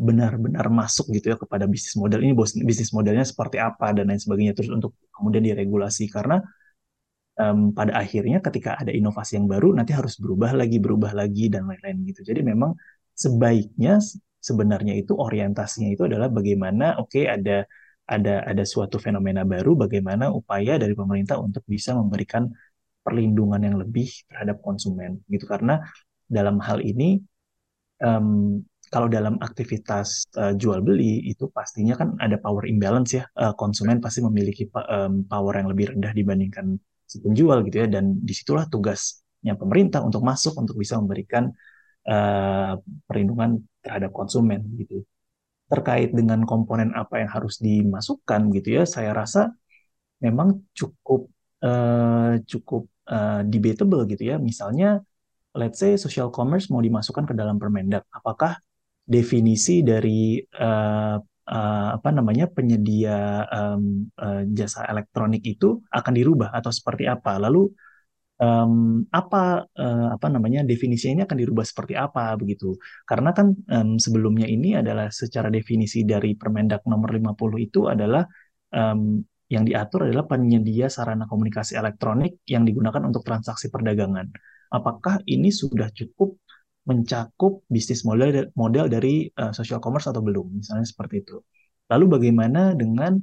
[0.01, 2.33] benar-benar uh, masuk gitu ya kepada bisnis model ini
[2.65, 6.09] bisnis modelnya seperti apa dan lain sebagainya terus untuk kemudian diregulasi.
[6.09, 6.41] Karena
[7.37, 11.69] um, pada akhirnya ketika ada inovasi yang baru nanti harus berubah lagi berubah lagi dan
[11.69, 12.25] lain-lain gitu.
[12.25, 12.73] Jadi memang
[13.13, 14.01] sebaiknya
[14.41, 17.69] sebenarnya itu orientasinya itu adalah bagaimana oke okay, ada
[18.09, 22.49] ada ada suatu fenomena baru bagaimana upaya dari pemerintah untuk bisa memberikan
[23.05, 25.45] perlindungan yang lebih terhadap konsumen gitu.
[25.45, 25.77] Karena
[26.25, 27.21] dalam hal ini
[28.01, 28.59] um,
[28.93, 33.25] kalau dalam aktivitas uh, jual beli itu pastinya kan ada power imbalance ya.
[33.33, 36.77] Uh, konsumen pasti memiliki um, power yang lebih rendah dibandingkan
[37.09, 37.87] si penjual gitu ya.
[37.89, 41.49] Dan di situlah tugasnya pemerintah untuk masuk untuk bisa memberikan
[42.05, 42.77] uh,
[43.09, 45.01] perlindungan terhadap konsumen gitu.
[45.73, 49.57] Terkait dengan komponen apa yang harus dimasukkan gitu ya saya rasa
[50.21, 51.33] memang cukup
[51.65, 54.37] uh, cukup uh, debatable gitu ya.
[54.37, 55.01] Misalnya,
[55.57, 58.61] let's say social commerce mau dimasukkan ke dalam Permendak, apakah
[59.03, 61.17] definisi dari uh,
[61.49, 67.37] uh, apa namanya penyedia um, uh, jasa elektronik itu akan dirubah atau seperti apa?
[67.43, 67.67] Lalu
[68.39, 72.79] um, apa uh, apa namanya definisinya ini akan dirubah seperti apa begitu?
[73.07, 78.23] Karena kan um, sebelumnya ini adalah secara definisi dari Permendak nomor 50 itu adalah
[78.75, 84.33] um, yang diatur adalah penyedia sarana komunikasi elektronik yang digunakan untuk transaksi perdagangan.
[84.73, 86.41] Apakah ini sudah cukup
[86.83, 90.63] mencakup bisnis model model dari uh, social commerce atau belum?
[90.63, 91.39] Misalnya seperti itu.
[91.91, 93.21] Lalu bagaimana dengan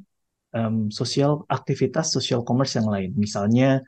[0.55, 3.11] um, sosial aktivitas social commerce yang lain?
[3.17, 3.83] Misalnya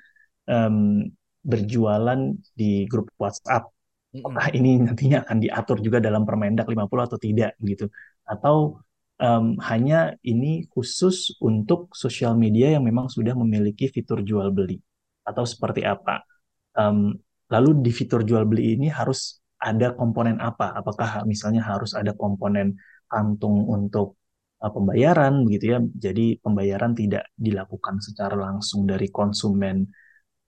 [0.49, 1.07] um,
[1.41, 2.19] berjualan
[2.53, 3.69] di grup WhatsApp.
[4.11, 7.87] Apakah ini nantinya akan diatur juga dalam Permendak 50 atau tidak gitu?
[8.27, 8.83] Atau
[9.21, 14.81] um, hanya ini khusus untuk sosial media yang memang sudah memiliki fitur jual beli
[15.23, 16.25] atau seperti apa.
[16.73, 17.15] Um,
[17.51, 20.73] lalu di fitur jual beli ini harus ada komponen apa?
[20.73, 24.17] Apakah misalnya harus ada komponen kantung untuk
[24.63, 25.79] uh, pembayaran begitu ya?
[25.79, 29.85] Jadi pembayaran tidak dilakukan secara langsung dari konsumen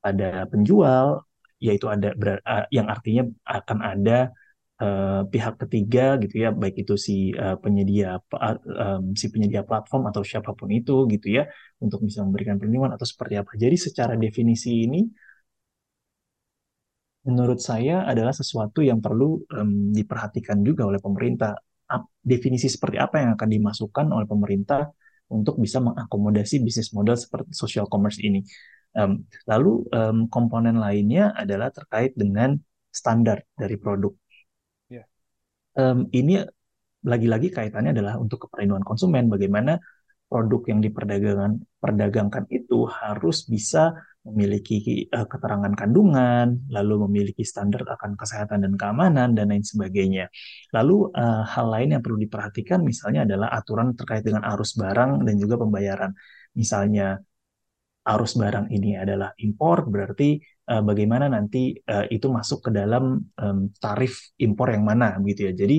[0.04, 1.24] pada penjual,
[1.62, 2.12] yaitu ada
[2.44, 4.34] uh, yang artinya akan ada
[4.84, 10.22] uh, pihak ketiga gitu ya baik itu si uh, penyedia um, si penyedia platform atau
[10.26, 11.48] siapa pun itu gitu ya
[11.80, 13.52] untuk bisa memberikan perlindungan atau seperti apa.
[13.56, 15.06] Jadi secara definisi ini
[17.24, 21.56] menurut saya adalah sesuatu yang perlu um, diperhatikan juga oleh pemerintah
[22.24, 24.90] definisi seperti apa yang akan dimasukkan oleh pemerintah
[25.30, 28.42] untuk bisa mengakomodasi bisnis model seperti social commerce ini.
[28.94, 32.58] Um, lalu um, komponen lainnya adalah terkait dengan
[32.94, 34.14] standar dari produk.
[34.90, 35.10] Yeah.
[35.74, 36.42] Um, ini
[37.04, 39.28] lagi-lagi kaitannya adalah untuk keperlindungan konsumen.
[39.28, 39.82] Bagaimana
[40.34, 43.94] produk yang diperdagangkan perdagangkan itu harus bisa
[44.26, 50.32] memiliki uh, keterangan kandungan, lalu memiliki standar akan kesehatan dan keamanan dan lain sebagainya.
[50.74, 55.36] Lalu uh, hal lain yang perlu diperhatikan misalnya adalah aturan terkait dengan arus barang dan
[55.38, 56.16] juga pembayaran.
[56.56, 57.20] Misalnya
[58.04, 60.40] arus barang ini adalah impor, berarti
[60.72, 65.54] uh, bagaimana nanti uh, itu masuk ke dalam um, tarif impor yang mana gitu ya.
[65.56, 65.78] Jadi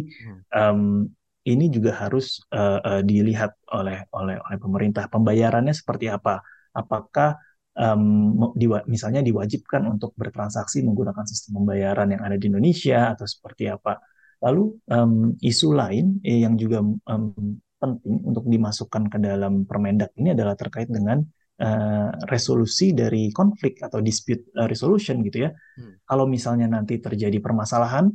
[0.53, 1.09] um,
[1.45, 5.09] ini juga harus uh, uh, dilihat oleh oleh oleh pemerintah.
[5.13, 6.41] Pembayarannya seperti apa?
[6.73, 7.37] Apakah
[7.77, 13.69] um, diwa, misalnya diwajibkan untuk bertransaksi menggunakan sistem pembayaran yang ada di Indonesia atau seperti
[13.69, 14.01] apa.
[14.43, 17.33] Lalu um, isu lain eh, yang juga um,
[17.81, 21.21] penting untuk dimasukkan ke dalam Permendak ini adalah terkait dengan
[21.61, 25.51] uh, resolusi dari konflik atau dispute resolution gitu ya.
[25.53, 26.01] Hmm.
[26.05, 28.09] Kalau misalnya nanti terjadi permasalahan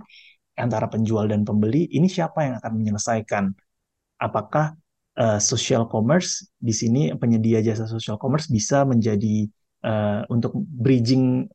[0.59, 3.55] antara penjual dan pembeli, ini siapa yang akan menyelesaikan?
[4.19, 4.75] Apakah
[5.15, 6.45] uh, social commerce?
[6.59, 9.47] Di sini penyedia jasa social commerce bisa menjadi
[9.87, 11.47] uh, untuk bridging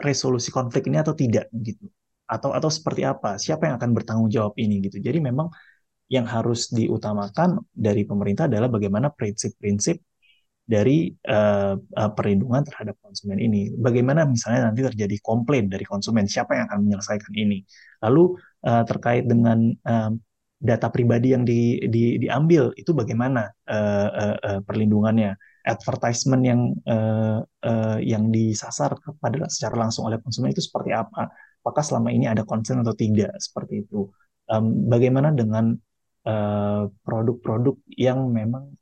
[0.00, 1.86] resolusi konflik ini atau tidak gitu?
[2.24, 3.36] Atau atau seperti apa?
[3.36, 4.96] Siapa yang akan bertanggung jawab ini gitu?
[4.98, 5.52] Jadi memang
[6.10, 10.02] yang harus diutamakan dari pemerintah adalah bagaimana prinsip-prinsip
[10.70, 11.74] dari uh,
[12.14, 13.74] perlindungan terhadap konsumen ini.
[13.74, 17.66] Bagaimana misalnya nanti terjadi komplain dari konsumen, siapa yang akan menyelesaikan ini?
[18.06, 18.38] Lalu
[18.70, 20.14] uh, terkait dengan uh,
[20.60, 27.40] data pribadi yang di, di, diambil itu bagaimana uh, uh, uh, perlindungannya advertisement yang uh,
[27.64, 31.32] uh, yang disasar kepada secara langsung oleh konsumen itu seperti apa
[31.64, 34.08] apakah selama ini ada concern atau tidak seperti itu
[34.52, 35.76] um, bagaimana dengan
[37.00, 38.76] produk-produk uh, yang memang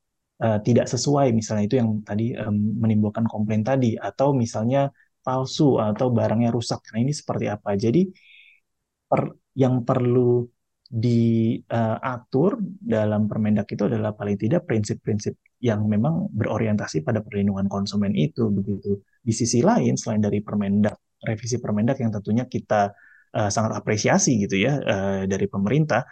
[0.44, 1.34] uh, tidak sesuai.
[1.34, 3.94] Misalnya itu yang tadi um, menimbulkan komplain tadi.
[3.98, 4.90] Atau misalnya
[5.24, 6.80] palsu atau barangnya rusak.
[6.94, 7.76] Nah ini seperti apa?
[7.76, 8.08] Jadi
[9.10, 9.22] per,
[9.58, 10.46] yang perlu
[10.88, 18.48] diatur dalam Permendak itu adalah paling tidak prinsip-prinsip yang memang berorientasi pada perlindungan konsumen itu
[18.48, 19.04] begitu.
[19.20, 22.94] Di sisi lain selain dari Permendak revisi Permendak yang tentunya kita
[23.36, 26.06] uh, sangat apresiasi gitu ya uh, dari pemerintah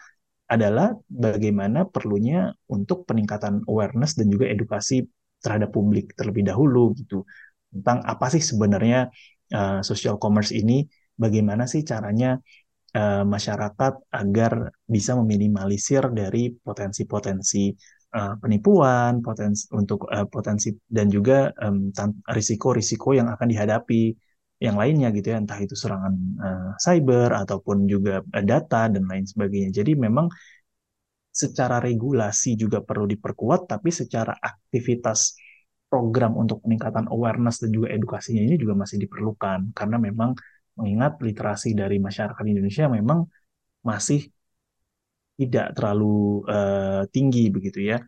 [0.46, 5.02] adalah bagaimana perlunya untuk peningkatan awareness dan juga edukasi
[5.42, 7.26] terhadap publik terlebih dahulu gitu.
[7.74, 9.10] Tentang apa sih sebenarnya
[9.52, 10.86] uh, social commerce ini,
[11.18, 12.38] bagaimana sih caranya
[12.94, 17.74] uh, masyarakat agar bisa meminimalisir dari potensi-potensi
[18.14, 21.50] uh, penipuan, potensi untuk uh, potensi dan juga
[22.30, 24.14] risiko-risiko um, yang akan dihadapi
[24.56, 29.28] yang lainnya gitu ya, entah itu serangan uh, cyber ataupun juga uh, data dan lain
[29.28, 29.70] sebagainya.
[29.82, 30.26] Jadi memang
[31.28, 35.36] secara regulasi juga perlu diperkuat, tapi secara aktivitas
[35.86, 40.34] program untuk peningkatan awareness dan juga edukasinya ini juga masih diperlukan karena memang
[40.76, 43.24] mengingat literasi dari masyarakat Indonesia memang
[43.86, 44.28] masih
[45.36, 48.00] tidak terlalu uh, tinggi begitu ya.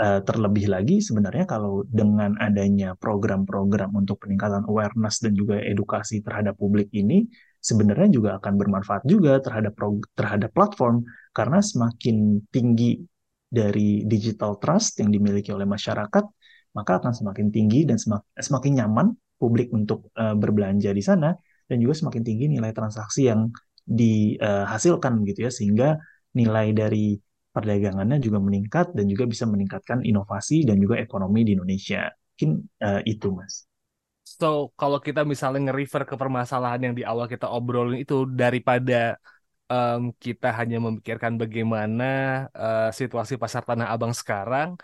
[0.00, 6.56] Uh, terlebih lagi sebenarnya kalau dengan adanya program-program untuk peningkatan awareness dan juga edukasi terhadap
[6.56, 7.28] publik ini
[7.60, 9.76] sebenarnya juga akan bermanfaat juga terhadap
[10.16, 11.04] terhadap platform.
[11.36, 12.96] Karena semakin tinggi
[13.44, 16.24] dari digital trust yang dimiliki oleh masyarakat
[16.72, 21.36] maka akan semakin tinggi dan semakin, semakin nyaman publik untuk uh, berbelanja di sana
[21.68, 23.52] dan juga semakin tinggi nilai transaksi yang
[23.84, 25.50] dihasilkan gitu ya.
[25.52, 26.00] Sehingga
[26.32, 32.10] nilai dari perdagangannya juga meningkat dan juga bisa meningkatkan inovasi dan juga ekonomi di Indonesia.
[32.10, 32.50] Mungkin
[32.82, 33.66] uh, itu Mas.
[34.22, 39.18] So, kalau kita misalnya nge-refer ke permasalahan yang di awal kita obrolin itu daripada
[39.68, 42.04] um, kita hanya memikirkan bagaimana
[42.54, 44.78] uh, situasi pasar Tanah Abang sekarang,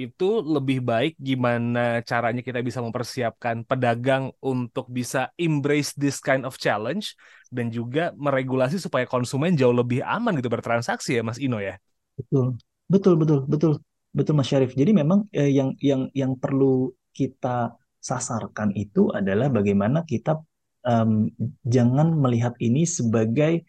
[0.00, 6.56] itu lebih baik gimana caranya kita bisa mempersiapkan pedagang untuk bisa embrace this kind of
[6.56, 7.12] challenge
[7.52, 11.76] dan juga meregulasi supaya konsumen jauh lebih aman gitu bertransaksi ya Mas Ino ya.
[12.20, 12.46] Betul.
[12.90, 13.72] Betul betul betul.
[14.10, 14.74] Betul Mas Syarif.
[14.74, 17.70] Jadi memang eh, yang yang yang perlu kita
[18.02, 20.40] sasarkan itu adalah bagaimana kita
[20.82, 21.28] um,
[21.62, 23.62] jangan melihat ini sebagai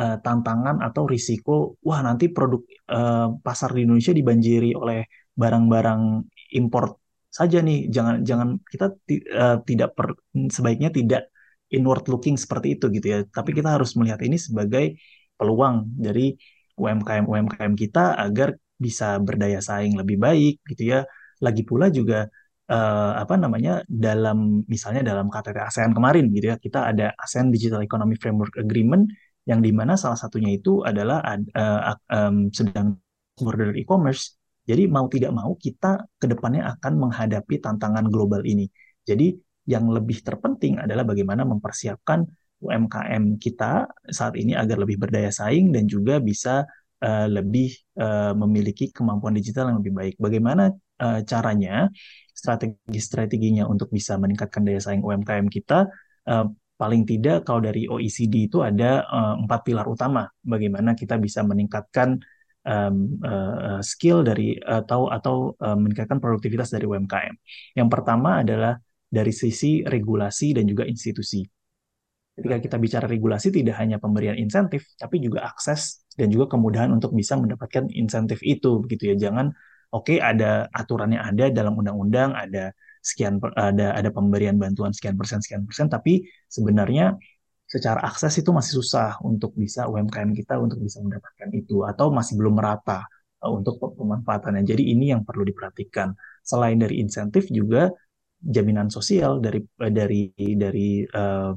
[0.00, 5.04] uh, tantangan atau risiko wah nanti produk uh, pasar di Indonesia dibanjiri oleh
[5.36, 6.02] barang-barang
[6.58, 6.96] import
[7.28, 8.86] saja nih jangan jangan kita
[9.36, 11.28] uh, tidak per, sebaiknya tidak
[11.70, 14.96] inward looking seperti itu gitu ya tapi kita harus melihat ini sebagai
[15.36, 16.34] peluang dari
[16.74, 21.00] UMKM UMKM kita agar bisa berdaya saing lebih baik gitu ya
[21.38, 22.26] lagi pula juga
[22.70, 27.84] uh, apa namanya dalam misalnya dalam KTT ASEAN kemarin gitu ya kita ada ASEAN Digital
[27.84, 29.08] Economy Framework Agreement
[29.44, 31.20] yang di mana salah satunya itu adalah
[31.52, 32.96] uh, um, sedang
[33.36, 34.40] border e-commerce.
[34.64, 38.64] Jadi mau tidak mau kita ke depannya akan menghadapi tantangan global ini.
[39.04, 39.36] Jadi
[39.68, 42.24] yang lebih terpenting adalah bagaimana mempersiapkan
[42.64, 46.64] UMKM kita saat ini agar lebih berdaya saing dan juga bisa
[47.04, 50.14] uh, lebih uh, memiliki kemampuan digital yang lebih baik.
[50.16, 50.72] Bagaimana
[51.04, 51.92] uh, caranya,
[52.32, 55.86] strategi-strateginya untuk bisa meningkatkan daya saing UMKM kita?
[56.24, 61.46] Uh, paling tidak kalau dari OECD itu ada uh, empat pilar utama bagaimana kita bisa
[61.46, 62.18] meningkatkan
[62.66, 67.34] um, uh, skill dari atau atau uh, meningkatkan produktivitas dari UMKM.
[67.78, 68.74] Yang pertama adalah
[69.06, 71.46] dari sisi regulasi dan juga institusi.
[72.34, 77.14] Ketika kita bicara regulasi tidak hanya pemberian insentif, tapi juga akses dan juga kemudahan untuk
[77.14, 79.30] bisa mendapatkan insentif itu, begitu ya.
[79.30, 79.54] Jangan
[79.94, 85.38] oke okay, ada aturannya ada dalam undang-undang, ada sekian ada ada pemberian bantuan sekian persen
[85.38, 87.14] sekian persen, tapi sebenarnya
[87.74, 92.38] secara akses itu masih susah untuk bisa UMKM kita untuk bisa mendapatkan itu atau masih
[92.38, 93.06] belum merata
[93.42, 94.62] uh, untuk pemanfaatannya.
[94.62, 96.12] Jadi ini yang perlu diperhatikan.
[96.44, 97.88] Selain dari insentif juga
[98.44, 101.56] jaminan sosial dari dari dari uh,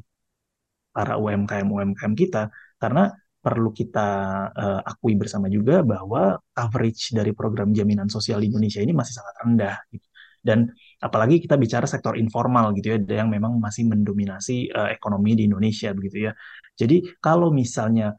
[0.98, 2.50] para UMKM UMKM kita
[2.82, 4.10] karena perlu kita
[4.50, 9.36] uh, akui bersama juga bahwa coverage dari program jaminan sosial di Indonesia ini masih sangat
[9.46, 10.08] rendah gitu.
[10.42, 15.46] dan apalagi kita bicara sektor informal gitu ya yang memang masih mendominasi uh, ekonomi di
[15.46, 16.32] Indonesia begitu ya
[16.74, 18.18] jadi kalau misalnya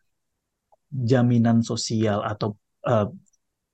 [0.89, 2.55] jaminan sosial atau
[2.87, 3.11] uh,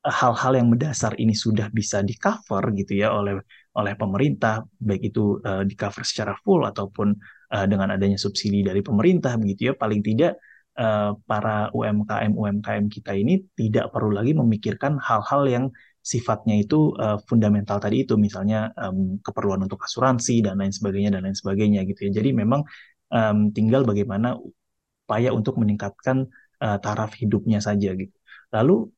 [0.05, 3.41] hal-hal yang mendasar ini sudah bisa di cover gitu ya oleh
[3.79, 7.15] oleh pemerintah baik itu uh, di cover secara full ataupun
[7.53, 9.75] uh, dengan adanya subsidi dari pemerintah begitu ya.
[9.77, 10.41] Paling tidak
[10.79, 15.65] uh, para UMKM UMKM kita ini tidak perlu lagi memikirkan hal-hal yang
[16.05, 18.15] sifatnya itu uh, fundamental tadi itu.
[18.21, 22.21] Misalnya um, keperluan untuk asuransi dan lain sebagainya dan lain sebagainya gitu ya.
[22.21, 22.63] Jadi memang
[23.13, 24.37] um, tinggal bagaimana
[25.05, 26.29] upaya untuk meningkatkan
[26.61, 28.17] uh, taraf hidupnya saja gitu.
[28.53, 28.89] Lalu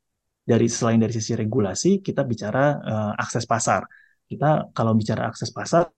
[0.47, 3.83] dari selain dari sisi regulasi kita bicara uh, akses pasar.
[4.27, 5.91] Kita kalau bicara akses pasar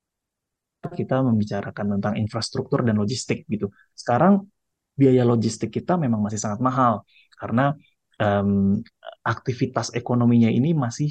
[0.78, 3.68] kita membicarakan tentang infrastruktur dan logistik gitu.
[3.92, 4.46] Sekarang
[4.94, 7.06] biaya logistik kita memang masih sangat mahal
[7.38, 7.74] karena
[8.18, 8.78] um,
[9.22, 11.10] aktivitas ekonominya ini masih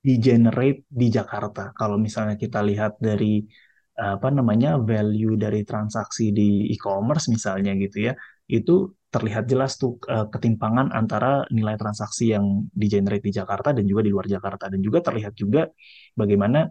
[0.00, 1.76] di generate di Jakarta.
[1.76, 3.44] Kalau misalnya kita lihat dari
[4.00, 8.12] apa namanya value dari transaksi di e-commerce misalnya gitu ya,
[8.48, 13.84] itu terlihat jelas tuh uh, ketimpangan antara nilai transaksi yang di generate di Jakarta dan
[13.84, 15.66] juga di luar Jakarta dan juga terlihat juga
[16.16, 16.70] bagaimana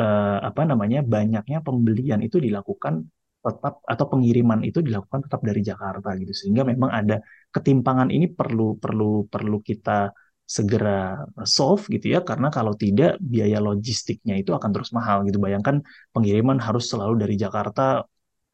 [0.00, 3.06] uh, apa namanya banyaknya pembelian itu dilakukan
[3.44, 6.32] tetap atau pengiriman itu dilakukan tetap dari Jakarta gitu.
[6.32, 7.20] Sehingga memang ada
[7.52, 10.08] ketimpangan ini perlu perlu perlu kita
[10.44, 12.24] segera solve gitu ya.
[12.24, 15.36] Karena kalau tidak biaya logistiknya itu akan terus mahal gitu.
[15.36, 15.84] Bayangkan
[16.16, 18.00] pengiriman harus selalu dari Jakarta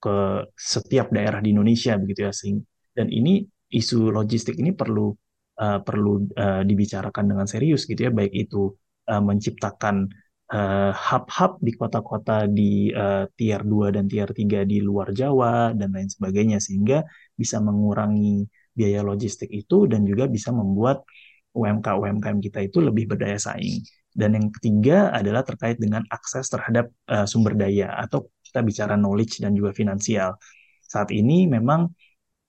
[0.01, 2.33] ke setiap daerah di Indonesia begitu ya.
[2.35, 5.15] Sehingga dan ini isu logistik ini perlu
[5.63, 8.11] uh, perlu uh, dibicarakan dengan serius gitu ya.
[8.11, 8.75] Baik itu
[9.07, 14.83] uh, menciptakan Eh, hub-hub uh, di kota-kota di uh, tier 2 dan tier 3 di
[14.83, 17.07] luar Jawa dan lain sebagainya sehingga
[17.39, 21.07] bisa mengurangi biaya logistik itu dan juga bisa membuat
[21.55, 23.83] UMK-UMKM kita itu lebih berdaya saing.
[24.11, 29.39] Dan yang ketiga adalah terkait dengan akses terhadap uh, sumber daya atau kita bicara knowledge
[29.39, 30.35] dan juga finansial.
[30.83, 31.87] Saat ini memang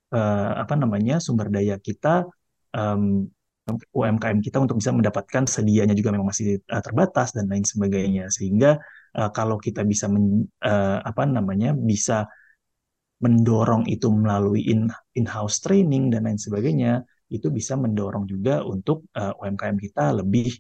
[0.10, 2.26] uh, apa namanya sumber daya kita
[2.74, 3.30] um,
[3.70, 8.28] UMKM kita untuk bisa mendapatkan sedianya juga memang masih uh, terbatas dan lain sebagainya.
[8.34, 8.82] Sehingga
[9.18, 12.26] uh, kalau kita bisa men, uh, apa namanya bisa
[13.22, 19.38] mendorong itu melalui in in-house training dan lain sebagainya itu bisa mendorong juga untuk uh,
[19.38, 20.52] UMKM kita lebih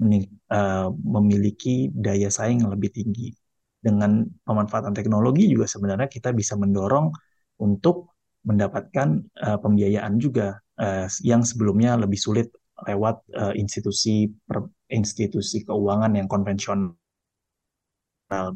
[0.00, 3.30] uh, memiliki daya saing yang lebih tinggi.
[3.78, 7.14] Dengan pemanfaatan teknologi juga sebenarnya kita bisa mendorong
[7.62, 12.48] untuk mendapatkan uh, pembiayaan juga uh, yang sebelumnya lebih sulit
[12.86, 16.94] lewat uh, institusi per, institusi keuangan yang konvensional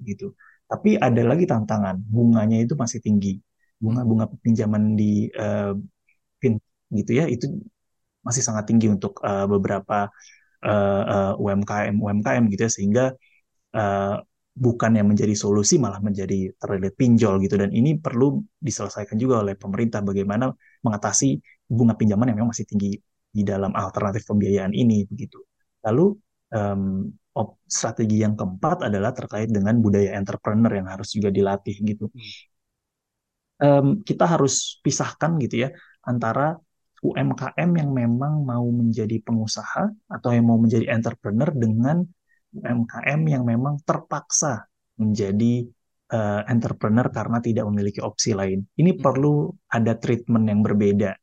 [0.07, 0.33] gitu.
[0.70, 3.37] Tapi ada lagi tantangan, bunganya itu masih tinggi.
[3.83, 5.75] Bunga-bunga pinjaman di uh,
[6.41, 6.57] fin
[6.95, 7.51] gitu ya, itu
[8.23, 10.09] masih sangat tinggi untuk uh, beberapa
[10.62, 13.05] uh, uh, UMKM UMKM gitu ya sehingga
[13.75, 14.16] uh,
[14.53, 19.57] bukan yang menjadi solusi malah menjadi terlilit pinjol gitu dan ini perlu diselesaikan juga oleh
[19.57, 20.53] pemerintah bagaimana
[20.85, 21.41] mengatasi
[21.73, 23.01] bunga pinjaman yang memang masih tinggi
[23.33, 25.41] di dalam alternatif pembiayaan ini begitu.
[25.89, 26.12] Lalu
[26.53, 27.09] um,
[27.64, 32.12] strategi yang keempat adalah terkait dengan budaya entrepreneur yang harus juga dilatih gitu.
[33.57, 35.68] Um, kita harus pisahkan gitu ya
[36.05, 36.59] antara
[37.03, 42.07] UMKM yang memang mau menjadi pengusaha atau yang mau menjadi entrepreneur dengan
[42.53, 44.68] UMKM yang memang terpaksa
[45.01, 45.66] menjadi
[46.12, 48.62] uh, entrepreneur karena tidak memiliki opsi lain.
[48.77, 49.01] Ini hmm.
[49.01, 51.16] perlu ada treatment yang berbeda,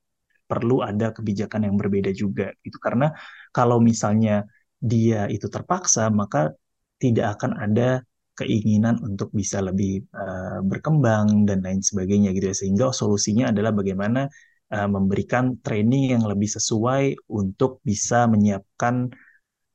[0.50, 2.78] perlu ada kebijakan yang berbeda juga gitu.
[2.82, 3.14] Karena
[3.54, 4.50] kalau misalnya
[4.82, 6.52] dia itu terpaksa, maka
[6.98, 8.02] tidak akan ada
[8.40, 12.56] keinginan untuk bisa lebih uh, berkembang dan lain sebagainya gitu ya.
[12.56, 14.26] Sehingga solusinya adalah bagaimana
[14.74, 19.12] uh, memberikan training yang lebih sesuai untuk bisa menyiapkan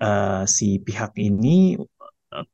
[0.01, 1.79] uh, si pihak ini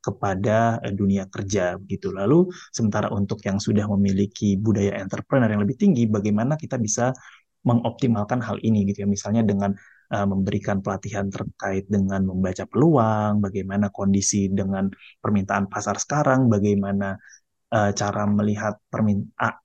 [0.04, 2.12] kepada dunia kerja gitu.
[2.12, 7.16] Lalu sementara untuk yang sudah memiliki budaya entrepreneur yang lebih tinggi, bagaimana kita bisa
[7.64, 9.08] mengoptimalkan hal ini gitu ya.
[9.08, 9.76] Misalnya dengan
[10.14, 14.88] uh, memberikan pelatihan terkait dengan membaca peluang, bagaimana kondisi dengan
[15.20, 17.20] permintaan pasar sekarang, bagaimana
[17.74, 18.80] uh, cara melihat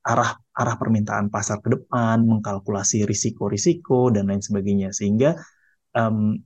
[0.04, 5.36] arah arah permintaan pasar ke depan, mengkalkulasi risiko-risiko dan lain sebagainya sehingga
[5.96, 6.40] um,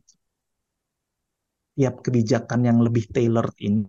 [1.77, 3.87] tiap kebijakan yang lebih tailored ini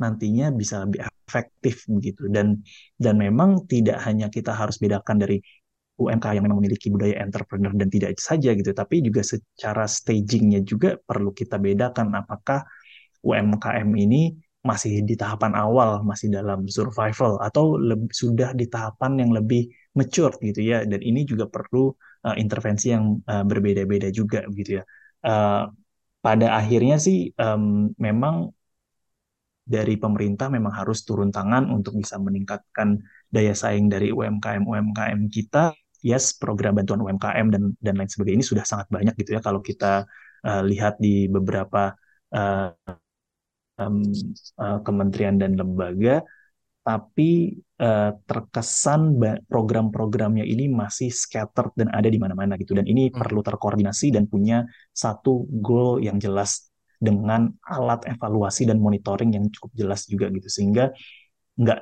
[0.00, 2.60] nantinya bisa lebih efektif begitu dan
[2.96, 5.40] dan memang tidak hanya kita harus bedakan dari
[6.00, 10.96] UMK yang memang memiliki budaya entrepreneur dan tidak saja gitu, tapi juga secara stagingnya juga
[10.96, 12.64] perlu kita bedakan apakah
[13.20, 19.30] UMKM ini masih di tahapan awal, masih dalam survival atau lebih, sudah di tahapan yang
[19.32, 20.84] lebih mature gitu ya.
[20.84, 21.92] Dan ini juga perlu
[22.24, 24.84] uh, intervensi yang uh, berbeda-beda juga gitu ya.
[25.24, 25.68] Uh,
[26.20, 28.52] pada akhirnya sih um, memang
[29.64, 35.72] dari pemerintah memang harus turun tangan untuk bisa meningkatkan daya saing dari UMKM UMKM kita
[36.00, 39.60] yes program bantuan UMKM dan dan lain sebagainya ini sudah sangat banyak gitu ya kalau
[39.60, 40.08] kita
[40.44, 41.92] uh, lihat di beberapa
[42.32, 42.72] uh,
[43.80, 44.04] um,
[44.60, 46.20] uh, kementerian dan lembaga.
[46.80, 52.72] Tapi uh, terkesan program-programnya ini masih scattered dan ada di mana-mana gitu.
[52.72, 53.20] Dan ini hmm.
[53.20, 59.72] perlu terkoordinasi dan punya satu goal yang jelas dengan alat evaluasi dan monitoring yang cukup
[59.76, 60.48] jelas juga gitu.
[60.48, 60.88] Sehingga
[61.60, 61.80] nggak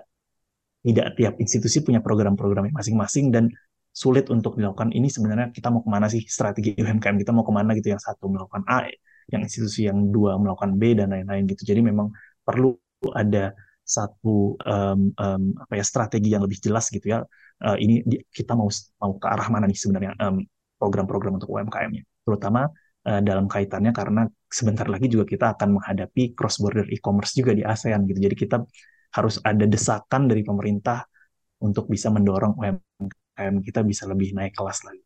[0.82, 3.50] tidak tiap institusi punya program-programnya masing-masing dan
[3.92, 4.94] sulit untuk dilakukan.
[4.94, 6.22] Ini sebenarnya kita mau ke mana sih?
[6.26, 7.90] Strategi UMKM kita mau ke mana gitu?
[7.92, 8.86] Yang satu melakukan A
[9.28, 11.68] yang institusi yang dua melakukan B dan lain-lain gitu.
[11.68, 12.08] Jadi memang
[12.40, 12.72] perlu
[13.12, 13.52] ada
[13.84, 17.24] satu um, um, apa ya strategi yang lebih jelas gitu ya.
[17.58, 18.70] Uh, ini di, kita mau
[19.02, 20.46] mau ke arah mana nih sebenarnya um,
[20.78, 22.70] program-program untuk UMKM-nya terutama
[23.08, 27.66] uh, dalam kaitannya karena sebentar lagi juga kita akan menghadapi cross border e-commerce juga di
[27.66, 28.20] ASEAN gitu.
[28.22, 28.62] Jadi kita
[29.18, 31.02] harus ada desakan dari pemerintah
[31.58, 33.08] untuk bisa mendorong UMKM
[33.38, 35.02] UMKM kita bisa lebih naik kelas lagi.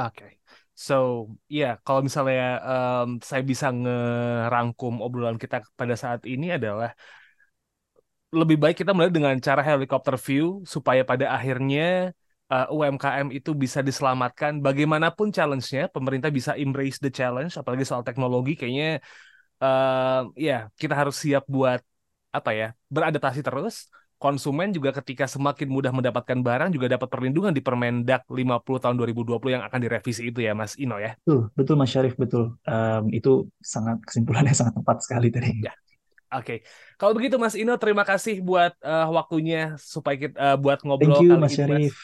[0.00, 0.16] Oke.
[0.16, 0.32] Okay.
[0.72, 6.96] So, ya yeah, kalau misalnya um, saya bisa ngerangkum obrolan kita pada saat ini adalah
[8.32, 12.16] lebih baik kita mulai dengan cara helikopter view supaya pada akhirnya
[12.48, 14.64] uh, UMKM itu bisa diselamatkan.
[14.64, 18.56] Bagaimanapun challenge-nya, pemerintah bisa embrace the challenge, apalagi soal teknologi.
[18.56, 19.04] Kayaknya,
[19.60, 21.84] uh, ya yeah, kita harus siap buat
[22.30, 23.90] apa ya beradaptasi terus
[24.20, 29.56] konsumen juga ketika semakin mudah mendapatkan barang juga dapat perlindungan di Permendak 50 tahun 2020
[29.56, 31.16] yang akan direvisi itu ya Mas Ino ya.
[31.24, 32.52] Betul, betul Mas Syarif, betul.
[32.68, 35.64] Um, itu sangat kesimpulannya sangat tepat sekali tadi.
[35.64, 35.72] Ya.
[36.30, 36.58] Oke, okay.
[36.94, 41.26] kalau begitu Mas Ino, terima kasih buat uh, waktunya supaya kita uh, buat ngobrol Thank
[41.26, 41.94] you, kali Mas Syarif.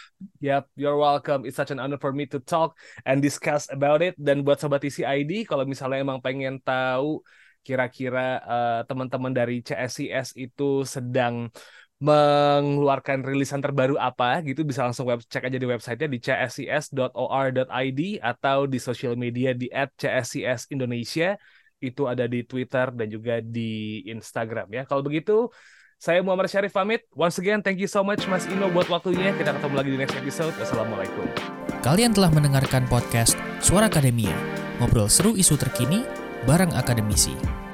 [0.43, 1.47] Yep, you're welcome.
[1.47, 2.75] It's such an honor for me to talk
[3.07, 4.19] and discuss about it.
[4.19, 7.23] Dan buat sobat ID, kalau misalnya emang pengen tahu
[7.67, 11.51] kira-kira uh, teman-teman dari CSIS itu sedang
[11.97, 18.59] mengeluarkan rilisan terbaru apa gitu bisa langsung web cek aja di websitenya di cscs.or.id atau
[18.69, 21.41] di sosial media di @cscs Indonesia
[21.81, 24.83] itu ada di Twitter dan juga di Instagram ya.
[24.85, 25.49] Kalau begitu
[25.97, 27.09] saya Muhammad Syarif pamit.
[27.17, 29.33] Once again, thank you so much Mas Ino buat waktunya.
[29.33, 30.53] Kita ketemu lagi di next episode.
[30.61, 31.25] Assalamualaikum.
[31.81, 33.33] Kalian telah mendengarkan podcast
[33.65, 34.37] Suara Akademia.
[34.77, 36.05] Ngobrol seru isu terkini
[36.45, 37.66] bareng akademisi.